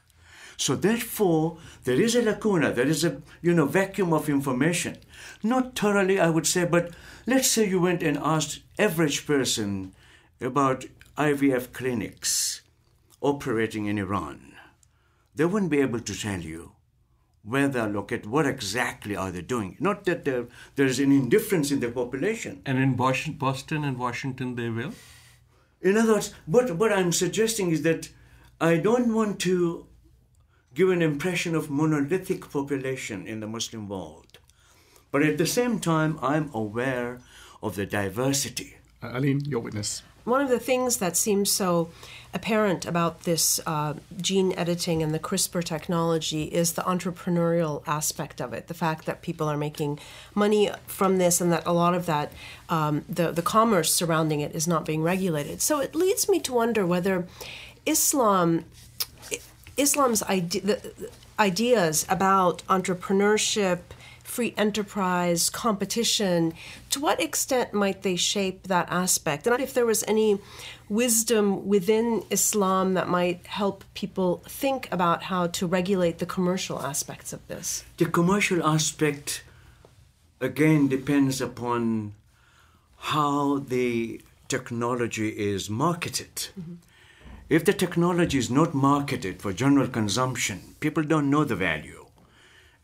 [0.56, 5.00] So therefore, there is a lacuna, there is a you know vacuum of information.
[5.44, 6.92] Not thoroughly, I would say, but
[7.28, 9.94] let's say you went and asked average person
[10.40, 10.86] about
[11.18, 12.62] IVF clinics
[13.22, 14.54] operating in Iran,
[15.34, 16.72] they wouldn't be able to tell you
[17.44, 19.78] where they're located, what exactly are they doing.
[19.80, 22.62] Not that there, there is an indifference in the population.
[22.66, 24.94] And in Boston and Washington, they will?
[25.82, 28.10] In other words, what, what I'm suggesting is that
[28.60, 29.86] I don't want to
[30.74, 34.40] give an impression of monolithic population in the Muslim world.
[35.12, 37.22] But at the same time, I'm aware
[37.62, 38.78] of the diversity.
[39.04, 40.02] Uh, Aline, your witness.
[40.24, 41.92] One of the things that seems so
[42.36, 48.54] apparent about this uh, gene editing and the CRISPR technology is the entrepreneurial aspect of
[48.54, 48.68] it.
[48.68, 50.00] The fact that people are making
[50.36, 52.34] money from this, and that a lot of that,
[52.70, 55.62] um, the the commerce surrounding it, is not being regulated.
[55.62, 57.26] So it leads me to wonder whether
[57.86, 58.66] Islam,
[59.78, 60.82] Islam's ide-
[61.40, 63.80] ideas about entrepreneurship
[64.26, 66.54] free enterprise, competition,
[66.90, 69.48] to what extent might they shape that aspect?
[69.48, 70.40] And if there was any
[70.90, 77.34] wisdom within Islam that might help people think about how to regulate the commercial aspects
[77.34, 77.84] of this?
[77.98, 79.44] The commercial aspect,
[80.42, 82.14] again, depends upon
[82.98, 86.36] how the technology is marketed.
[86.60, 86.76] Mm-hmm.
[87.48, 92.05] If the technology is not marketed for general consumption, people don't know the value.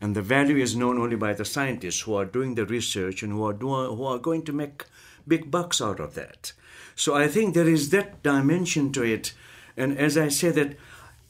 [0.02, 3.32] And the value is known only by the scientists who are doing the research and
[3.32, 4.84] who are, who are going to make
[5.28, 6.52] big bucks out of that.
[6.96, 9.32] So I think there is that dimension to it.
[9.76, 10.76] And as I say that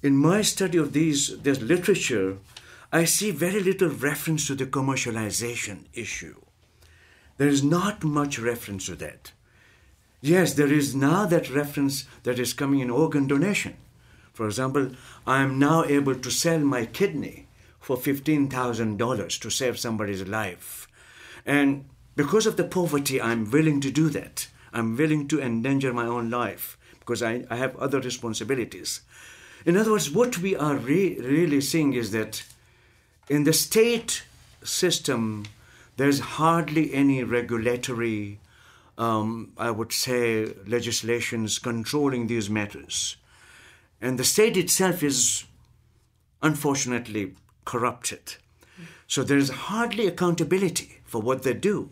[0.03, 2.39] in my study of these this literature,
[2.91, 6.41] I see very little reference to the commercialization issue.
[7.37, 9.33] There is not much reference to that.
[10.23, 13.77] Yes, there is now that reference that is coming in organ donation.
[14.33, 14.93] For example,
[15.27, 17.49] I am now able to sell my kidney
[17.97, 20.88] for $15,000 to save somebody's life.
[21.45, 21.84] And
[22.16, 24.49] because of the poverty, I'm willing to do that.
[24.72, 29.01] I'm willing to endanger my own life because I, I have other responsibilities.
[29.66, 32.43] In other words, what we are re- really seeing is that
[33.28, 34.24] in the state
[34.62, 35.45] system,
[35.97, 38.38] there's hardly any regulatory,
[38.99, 43.16] um, I would say, legislations controlling these matters.
[44.01, 45.45] And the state itself is
[46.43, 47.34] unfortunately
[47.65, 48.37] corrupted.
[49.07, 51.91] So there is hardly accountability for what they do.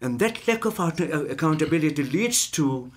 [0.00, 0.90] And that lack of uh,
[1.28, 2.92] accountability leads to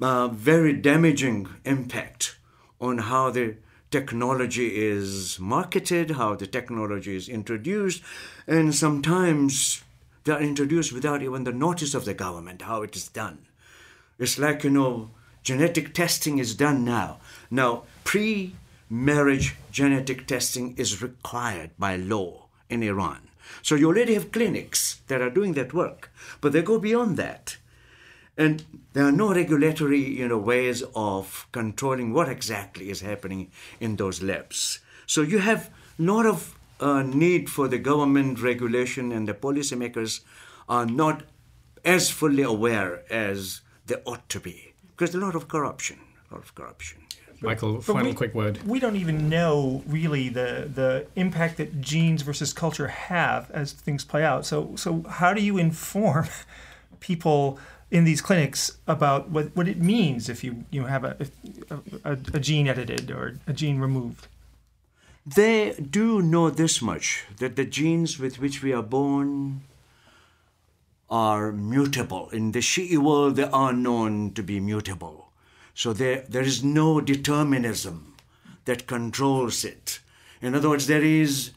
[0.00, 2.38] uh, very damaging impact
[2.80, 3.56] on how the
[3.90, 8.02] technology is marketed, how the technology is introduced,
[8.46, 9.82] and sometimes
[10.24, 13.38] they are introduced without even the notice of the government, how it is done.
[14.18, 15.10] It's like, you know,
[15.42, 17.18] genetic testing is done now.
[17.50, 18.54] Now, pre
[18.90, 23.28] marriage genetic testing is required by law in Iran.
[23.62, 27.56] So you already have clinics that are doing that work, but they go beyond that.
[28.36, 33.96] And there are no regulatory you know, ways of controlling what exactly is happening in
[33.96, 34.78] those labs.
[35.06, 40.20] So you have a lot of uh, need for the government regulation, and the policymakers
[40.68, 41.24] are not
[41.84, 45.98] as fully aware as they ought to be because there's a lot of corruption.
[46.30, 47.07] A lot of corruption.
[47.40, 48.58] Michael, But final we- quick word.
[48.66, 54.04] We don't even know really the the impact that genes versus culture have as things
[54.04, 54.44] play out.
[54.46, 56.26] So so how do you inform
[57.00, 57.58] people
[57.90, 61.30] in these clinics about what, what it means if you you have a, if,
[62.04, 64.26] a a gene edited or a gene removed?
[65.26, 69.60] They do know this much that the genes with which we are born
[71.10, 72.28] are mutable.
[72.30, 75.27] In the Shi'i world, they are known to be mutable.
[75.78, 78.16] So there, there is no determinism
[78.64, 80.00] that controls it.
[80.42, 81.52] In other words, there is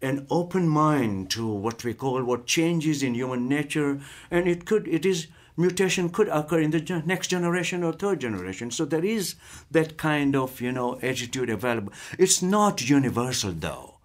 [0.00, 4.00] an open mind to what we call what changes in human nature,
[4.30, 8.70] and it could, it is, mutation could occur in the next generation or third generation.
[8.70, 9.34] So there is
[9.72, 11.92] that kind of, you know, attitude available.
[12.20, 13.96] It's not universal though.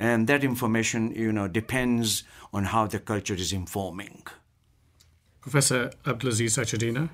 [0.00, 4.26] And that information, you know, depends on how the culture is informing.
[5.40, 7.08] Professor Abdulaziz Sachedina,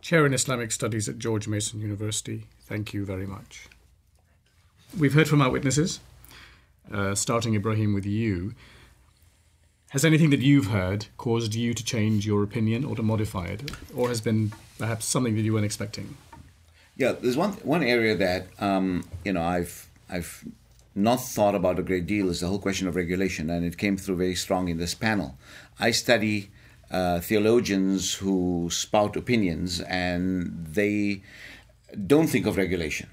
[0.00, 3.68] Chair in Islamic Studies at George Mason University, thank you very much.
[4.96, 6.00] We've heard from our witnesses,
[6.92, 8.54] uh, starting Ebrahim with you.
[9.90, 13.70] Has anything that you've heard caused you to change your opinion or to modify it,
[13.94, 16.16] or has been perhaps something that you weren't expecting?
[16.96, 20.44] Yeah, there's one one area that um, you know I've I've
[20.94, 23.96] not thought about a great deal is the whole question of regulation, and it came
[23.96, 25.36] through very strong in this panel.
[25.78, 26.50] I study
[26.90, 31.22] uh, theologians who spout opinions, and they
[32.06, 33.08] don't think of regulation.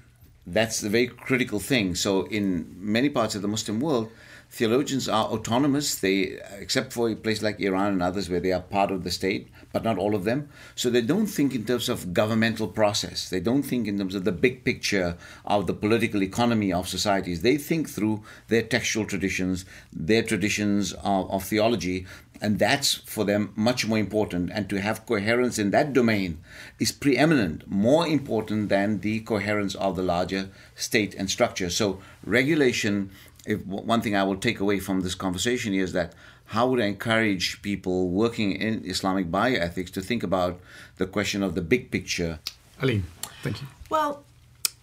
[0.46, 1.94] That's the very critical thing.
[1.94, 4.10] So, in many parts of the Muslim world,
[4.50, 5.96] theologians are autonomous.
[5.96, 9.10] They, except for a place like Iran and others where they are part of the
[9.10, 10.48] state, but not all of them.
[10.74, 13.28] So they don't think in terms of governmental process.
[13.28, 17.42] They don't think in terms of the big picture of the political economy of societies.
[17.42, 22.06] They think through their textual traditions, their traditions of, of theology,
[22.40, 24.50] and that's for them much more important.
[24.52, 26.38] And to have coherence in that domain
[26.78, 31.70] is preeminent, more important than the coherence of the larger state and structure.
[31.70, 33.10] So regulation
[33.46, 36.12] if one thing I will take away from this conversation is that
[36.46, 40.60] how would I encourage people working in Islamic bioethics to think about
[40.96, 42.40] the question of the big picture?
[42.80, 43.04] Aline,
[43.42, 43.68] thank you.
[43.88, 44.24] Well,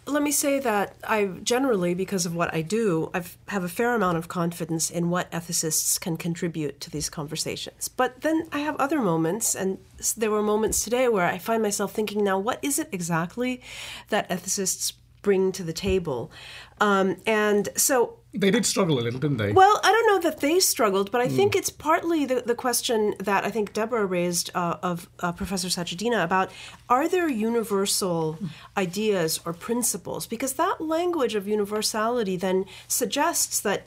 [0.06, 3.96] let me say that I generally, because of what I do, I have a fair
[3.96, 7.88] amount of confidence in what ethicists can contribute to these conversations.
[7.88, 9.78] But then I have other moments, and
[10.18, 13.62] there were moments today where I find myself thinking, now, what is it exactly
[14.10, 16.32] that ethicists bring to the table?
[16.82, 19.52] Um, and so They did struggle a little, didn't they?
[19.52, 23.14] well, I don't know that they struggled, but I think it's partly the, the question
[23.20, 26.52] that I think Deborah raised uh, of uh, Professor Sachedina about
[26.90, 28.40] are there universal
[28.76, 30.26] ideas or principles?
[30.26, 33.86] Because that language of universality then suggests that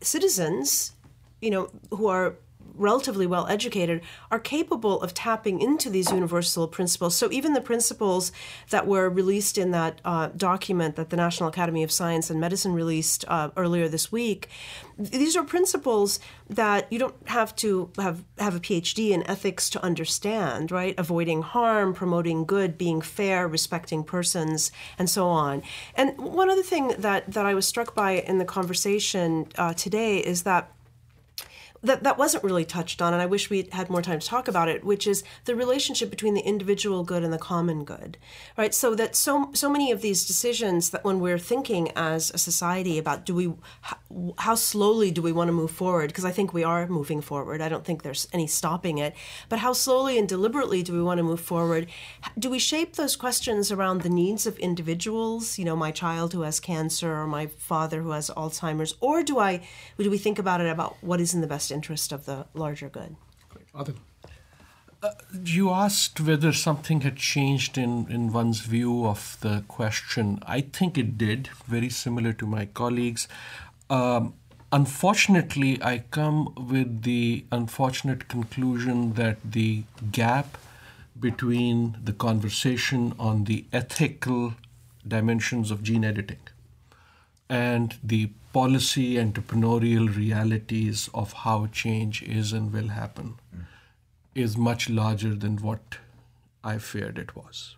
[0.00, 0.92] citizens,
[1.40, 2.36] you know, who are
[2.78, 4.00] relatively well educated
[4.30, 7.16] are capable of tapping into these universal principles.
[7.16, 8.32] So even the principles
[8.70, 12.72] that were released in that uh, document that the National Academy of Science and Medicine
[12.72, 14.48] released uh, earlier this week,
[14.98, 16.18] these are principles
[16.50, 20.94] that you don't have to have have a PhD in ethics to understand, right?
[20.98, 25.62] Avoiding harm, promoting good, being fair, respecting persons, and so on.
[25.94, 30.18] And one other thing that that I was struck by in the conversation uh, today
[30.18, 30.72] is that
[31.82, 34.48] that that wasn't really touched on, and I wish we had more time to talk
[34.48, 38.18] about it, which is the relationship between the individual good and the common good,
[38.56, 38.74] right?
[38.74, 42.98] So that so so many of these decisions that when we're thinking as a society
[42.98, 43.52] about do we
[43.82, 43.96] how,
[44.38, 46.08] how slowly do we want to move forward?
[46.08, 47.60] Because I think we are moving forward.
[47.60, 49.14] I don't think there's any stopping it.
[49.48, 51.86] But how slowly and deliberately do we want to move forward?
[52.38, 55.58] Do we shape those questions around the needs of individuals?
[55.58, 59.38] You know, my child who has cancer or my father who has Alzheimer's, or do
[59.38, 59.60] I
[59.98, 62.88] do we think about it about what is in the best interest of the larger
[62.88, 63.16] good?
[63.74, 63.96] Adil.
[65.00, 65.10] Uh,
[65.44, 70.40] you asked whether something had changed in, in one's view of the question.
[70.44, 73.28] I think it did, very similar to my colleagues.
[73.88, 74.34] Um,
[74.72, 80.58] unfortunately, I come with the unfortunate conclusion that the gap
[81.18, 84.54] between the conversation on the ethical
[85.06, 86.40] dimensions of gene editing
[87.48, 93.64] and the policy entrepreneurial realities of how change is and will happen mm.
[94.34, 95.98] is much larger than what
[96.64, 97.76] I feared it was.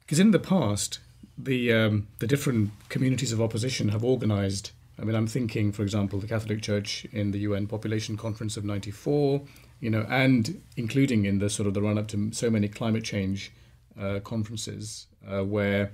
[0.00, 0.98] Because in the past,
[1.38, 4.70] the um, the different communities of opposition have organized.
[4.98, 8.64] I mean, I'm thinking, for example, the Catholic Church in the UN Population Conference of
[8.64, 9.42] '94,
[9.80, 13.04] you know, and including in the sort of the run up to so many climate
[13.04, 13.52] change
[13.98, 15.92] uh, conferences uh, where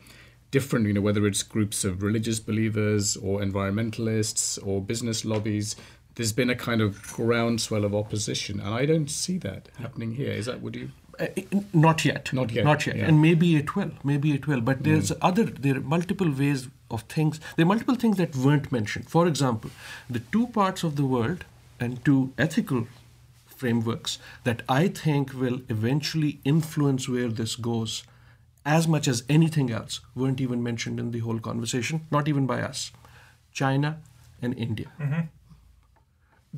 [0.51, 5.77] different, you know, whether it's groups of religious believers or environmentalists or business lobbies,
[6.17, 10.33] there's been a kind of groundswell of opposition, and I don't see that happening here.
[10.33, 10.91] Is that would you?
[11.19, 11.27] Uh,
[11.73, 12.33] not yet.
[12.33, 12.65] Not yet.
[12.65, 12.97] Not yet.
[12.97, 13.07] Yeah.
[13.07, 13.91] And maybe it will.
[14.05, 14.61] Maybe it will.
[14.61, 15.19] But there's mm.
[15.23, 15.45] other.
[15.45, 17.41] There are multiple ways of things.
[17.57, 19.09] There are multiple things that weren't mentioned.
[19.11, 19.71] For example,
[20.09, 21.45] the two parts of the world
[21.79, 22.87] and two ethical
[23.47, 28.05] frameworks that I think will eventually influence where this goes
[28.67, 32.61] as much as anything else, weren't even mentioned in the whole conversation, not even by
[32.61, 32.91] us
[33.53, 33.99] China
[34.43, 34.93] and India.
[35.01, 35.21] Mm-hmm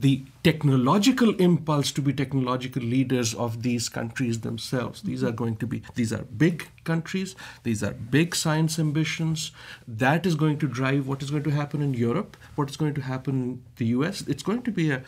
[0.01, 5.03] the technological impulse to be technological leaders of these countries themselves.
[5.03, 7.34] These are going to be, these are big countries,
[7.64, 9.51] these are big science ambitions.
[9.88, 12.94] That is going to drive what is going to happen in Europe, what is going
[12.94, 14.20] to happen in the US.
[14.28, 15.03] It's going to be a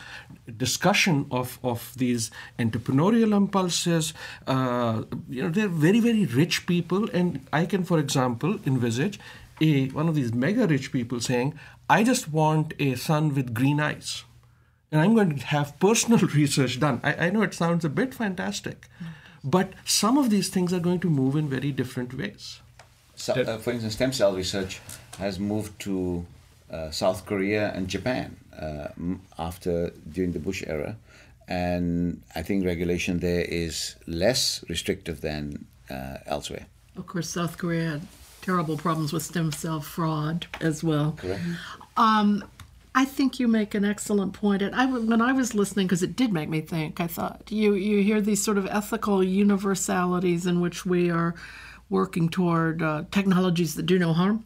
[0.57, 2.29] discussion of, of these
[2.59, 4.13] entrepreneurial impulses.
[4.45, 7.09] Uh, you know, they're very, very rich people.
[7.11, 9.21] And I can, for example, envisage
[9.61, 11.57] a, one of these mega rich people saying,
[11.89, 14.25] I just want a son with green eyes
[14.91, 16.99] and I'm going to have personal research done.
[17.03, 18.87] I, I know it sounds a bit fantastic,
[19.43, 22.59] but some of these things are going to move in very different ways.
[23.15, 24.81] So, uh, for instance, stem cell research
[25.17, 26.25] has moved to
[26.71, 28.87] uh, South Korea and Japan uh,
[29.37, 30.97] after during the Bush era,
[31.47, 36.65] and I think regulation there is less restrictive than uh, elsewhere.
[36.97, 38.01] Of course, South Korea had
[38.41, 41.13] terrible problems with stem cell fraud as well.
[41.17, 41.41] Correct.
[41.95, 42.43] Um,
[42.93, 44.61] I think you make an excellent point.
[44.61, 47.73] And I, when I was listening, because it did make me think, I thought you
[47.73, 51.33] you hear these sort of ethical universalities in which we are
[51.89, 54.45] working toward uh, technologies that do no harm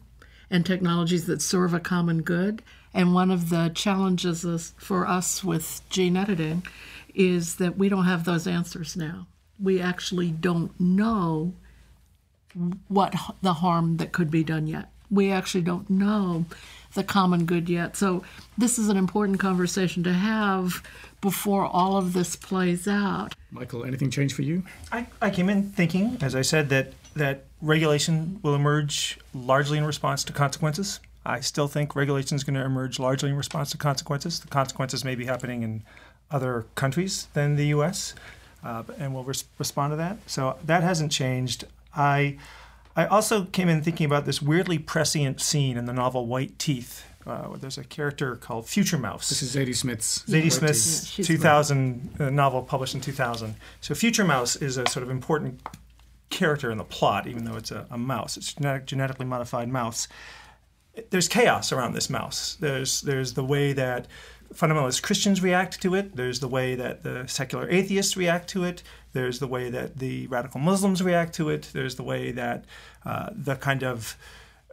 [0.50, 2.62] and technologies that serve a common good.
[2.94, 6.62] And one of the challenges for us with gene editing
[7.14, 9.26] is that we don't have those answers now.
[9.60, 11.54] We actually don't know
[12.88, 14.90] what the harm that could be done yet.
[15.10, 16.46] We actually don't know
[16.96, 17.96] the common good yet.
[17.96, 18.24] So
[18.58, 20.82] this is an important conversation to have
[21.20, 23.34] before all of this plays out.
[23.52, 24.64] Michael, anything change for you?
[24.90, 29.84] I, I came in thinking, as I said, that that regulation will emerge largely in
[29.84, 31.00] response to consequences.
[31.24, 34.40] I still think regulation is going to emerge largely in response to consequences.
[34.40, 35.82] The consequences may be happening in
[36.30, 38.14] other countries than the U.S.,
[38.62, 40.18] uh, and we'll res- respond to that.
[40.26, 41.64] So that hasn't changed.
[41.94, 42.36] I
[42.96, 47.04] I also came in thinking about this weirdly prescient scene in the novel White Teeth.
[47.26, 49.28] Uh, there's a character called Future Mouse.
[49.28, 50.22] This is Zadie Smith's.
[50.22, 53.54] Zadie Smith's yeah, 2000 uh, novel published in 2000.
[53.80, 55.60] So Future Mouse is a sort of important
[56.30, 58.36] character in the plot, even though it's a, a mouse.
[58.36, 60.08] It's genetic, genetically modified mouse.
[61.10, 62.56] There's chaos around this mouse.
[62.60, 64.06] There's there's the way that
[64.54, 66.16] fundamentalist Christians react to it.
[66.16, 68.82] There's the way that the secular atheists react to it.
[69.16, 71.70] There's the way that the radical Muslims react to it.
[71.72, 72.66] There's the way that
[73.06, 74.14] uh, the kind of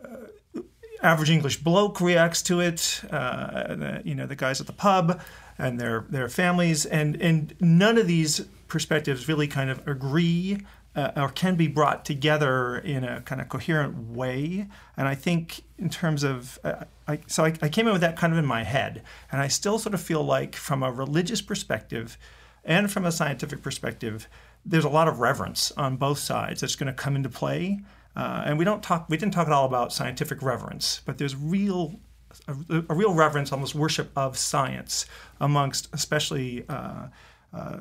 [0.03, 0.59] uh,
[1.01, 3.03] average English bloke reacts to it.
[3.09, 5.21] Uh, the, you know, the guys at the pub
[5.57, 10.59] and their their families, and and none of these perspectives really kind of agree.
[10.95, 14.67] Uh, or can be brought together in a kind of coherent way.
[14.95, 18.15] And I think, in terms of, uh, I, so I, I, came in with that
[18.15, 21.41] kind of in my head, and I still sort of feel like, from a religious
[21.41, 22.15] perspective,
[22.63, 24.27] and from a scientific perspective,
[24.65, 27.81] there's a lot of reverence on both sides that's going to come into play.
[28.15, 31.35] Uh, and we don't talk, we didn't talk at all about scientific reverence, but there's
[31.35, 31.99] real
[32.47, 35.05] a, a real reverence, almost worship of science
[35.39, 37.07] amongst especially uh,
[37.53, 37.77] uh,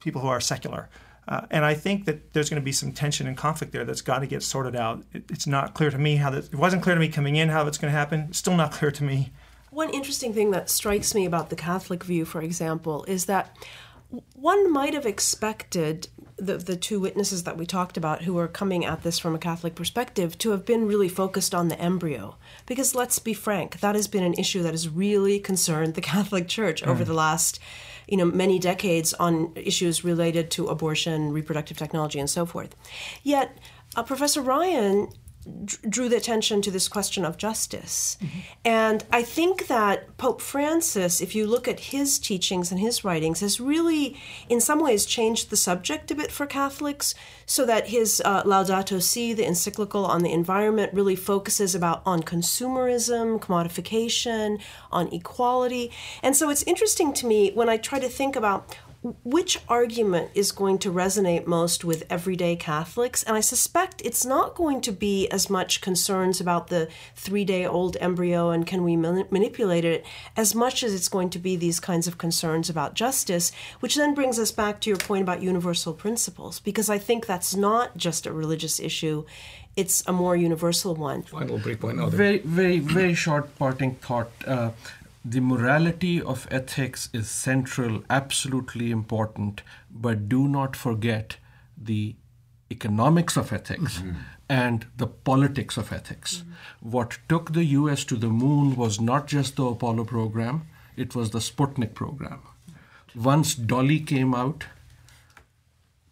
[0.00, 0.88] people who are secular.
[1.28, 4.00] Uh, and I think that there's going to be some tension and conflict there that's
[4.00, 5.04] got to get sorted out.
[5.12, 7.48] It, it's not clear to me how that, it wasn't clear to me coming in
[7.48, 8.26] how it's going to happen.
[8.30, 9.32] It's still not clear to me.
[9.70, 13.56] One interesting thing that strikes me about the Catholic view, for example, is that
[14.34, 18.84] one might have expected the, the two witnesses that we talked about who are coming
[18.84, 22.36] at this from a Catholic perspective to have been really focused on the embryo.
[22.66, 26.48] Because let's be frank, that has been an issue that has really concerned the Catholic
[26.48, 26.88] Church mm.
[26.88, 27.58] over the last
[28.08, 32.74] you know many decades on issues related to abortion, reproductive technology, and so forth.
[33.22, 33.56] Yet,
[33.96, 35.08] uh, Professor Ryan
[35.64, 38.16] drew the attention to this question of justice.
[38.20, 38.38] Mm-hmm.
[38.64, 43.40] And I think that Pope Francis, if you look at his teachings and his writings,
[43.40, 44.16] has really,
[44.48, 47.14] in some ways, changed the subject a bit for Catholics
[47.44, 52.22] so that his uh, Laudato Si, the encyclical on the environment, really focuses about on
[52.22, 54.60] consumerism, commodification,
[54.92, 55.90] on equality.
[56.22, 58.76] And so it's interesting to me when I try to think about
[59.24, 63.22] which argument is going to resonate most with everyday Catholics?
[63.24, 67.66] And I suspect it's not going to be as much concerns about the three day
[67.66, 70.04] old embryo and can we manipulate it
[70.36, 73.50] as much as it's going to be these kinds of concerns about justice,
[73.80, 77.56] which then brings us back to your point about universal principles, because I think that's
[77.56, 79.24] not just a religious issue.
[79.74, 81.22] It's a more universal one.
[81.22, 81.98] Final brief point.
[82.10, 84.30] Very, very, very short parting thought.
[84.46, 84.70] Uh,
[85.24, 91.36] the morality of ethics is central, absolutely important, but do not forget
[91.76, 92.16] the
[92.70, 94.18] economics of ethics mm-hmm.
[94.48, 96.38] and the politics of ethics.
[96.38, 96.90] Mm-hmm.
[96.90, 100.66] What took the US to the moon was not just the Apollo program,
[100.96, 102.40] it was the Sputnik program.
[103.14, 104.64] Once Dolly came out,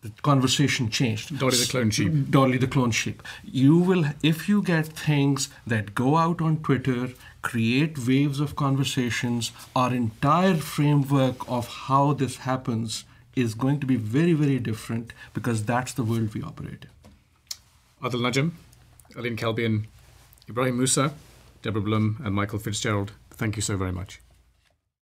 [0.02, 1.38] the conversation changed.
[1.38, 2.30] Dolly the clone sheep.
[2.30, 3.22] Dolly the clone sheep.
[3.44, 7.10] You will, if you get things that go out on Twitter
[7.42, 9.52] create waves of conversations.
[9.74, 13.04] Our entire framework of how this happens
[13.36, 16.90] is going to be very, very different because that's the world we operate in.
[18.02, 18.52] Adil Najam,
[19.16, 19.86] Aline Kalbian,
[20.48, 21.12] Ebrahim Moosa,
[21.62, 24.20] Deborah Blum, and Michael Fitzgerald, thank you so very much.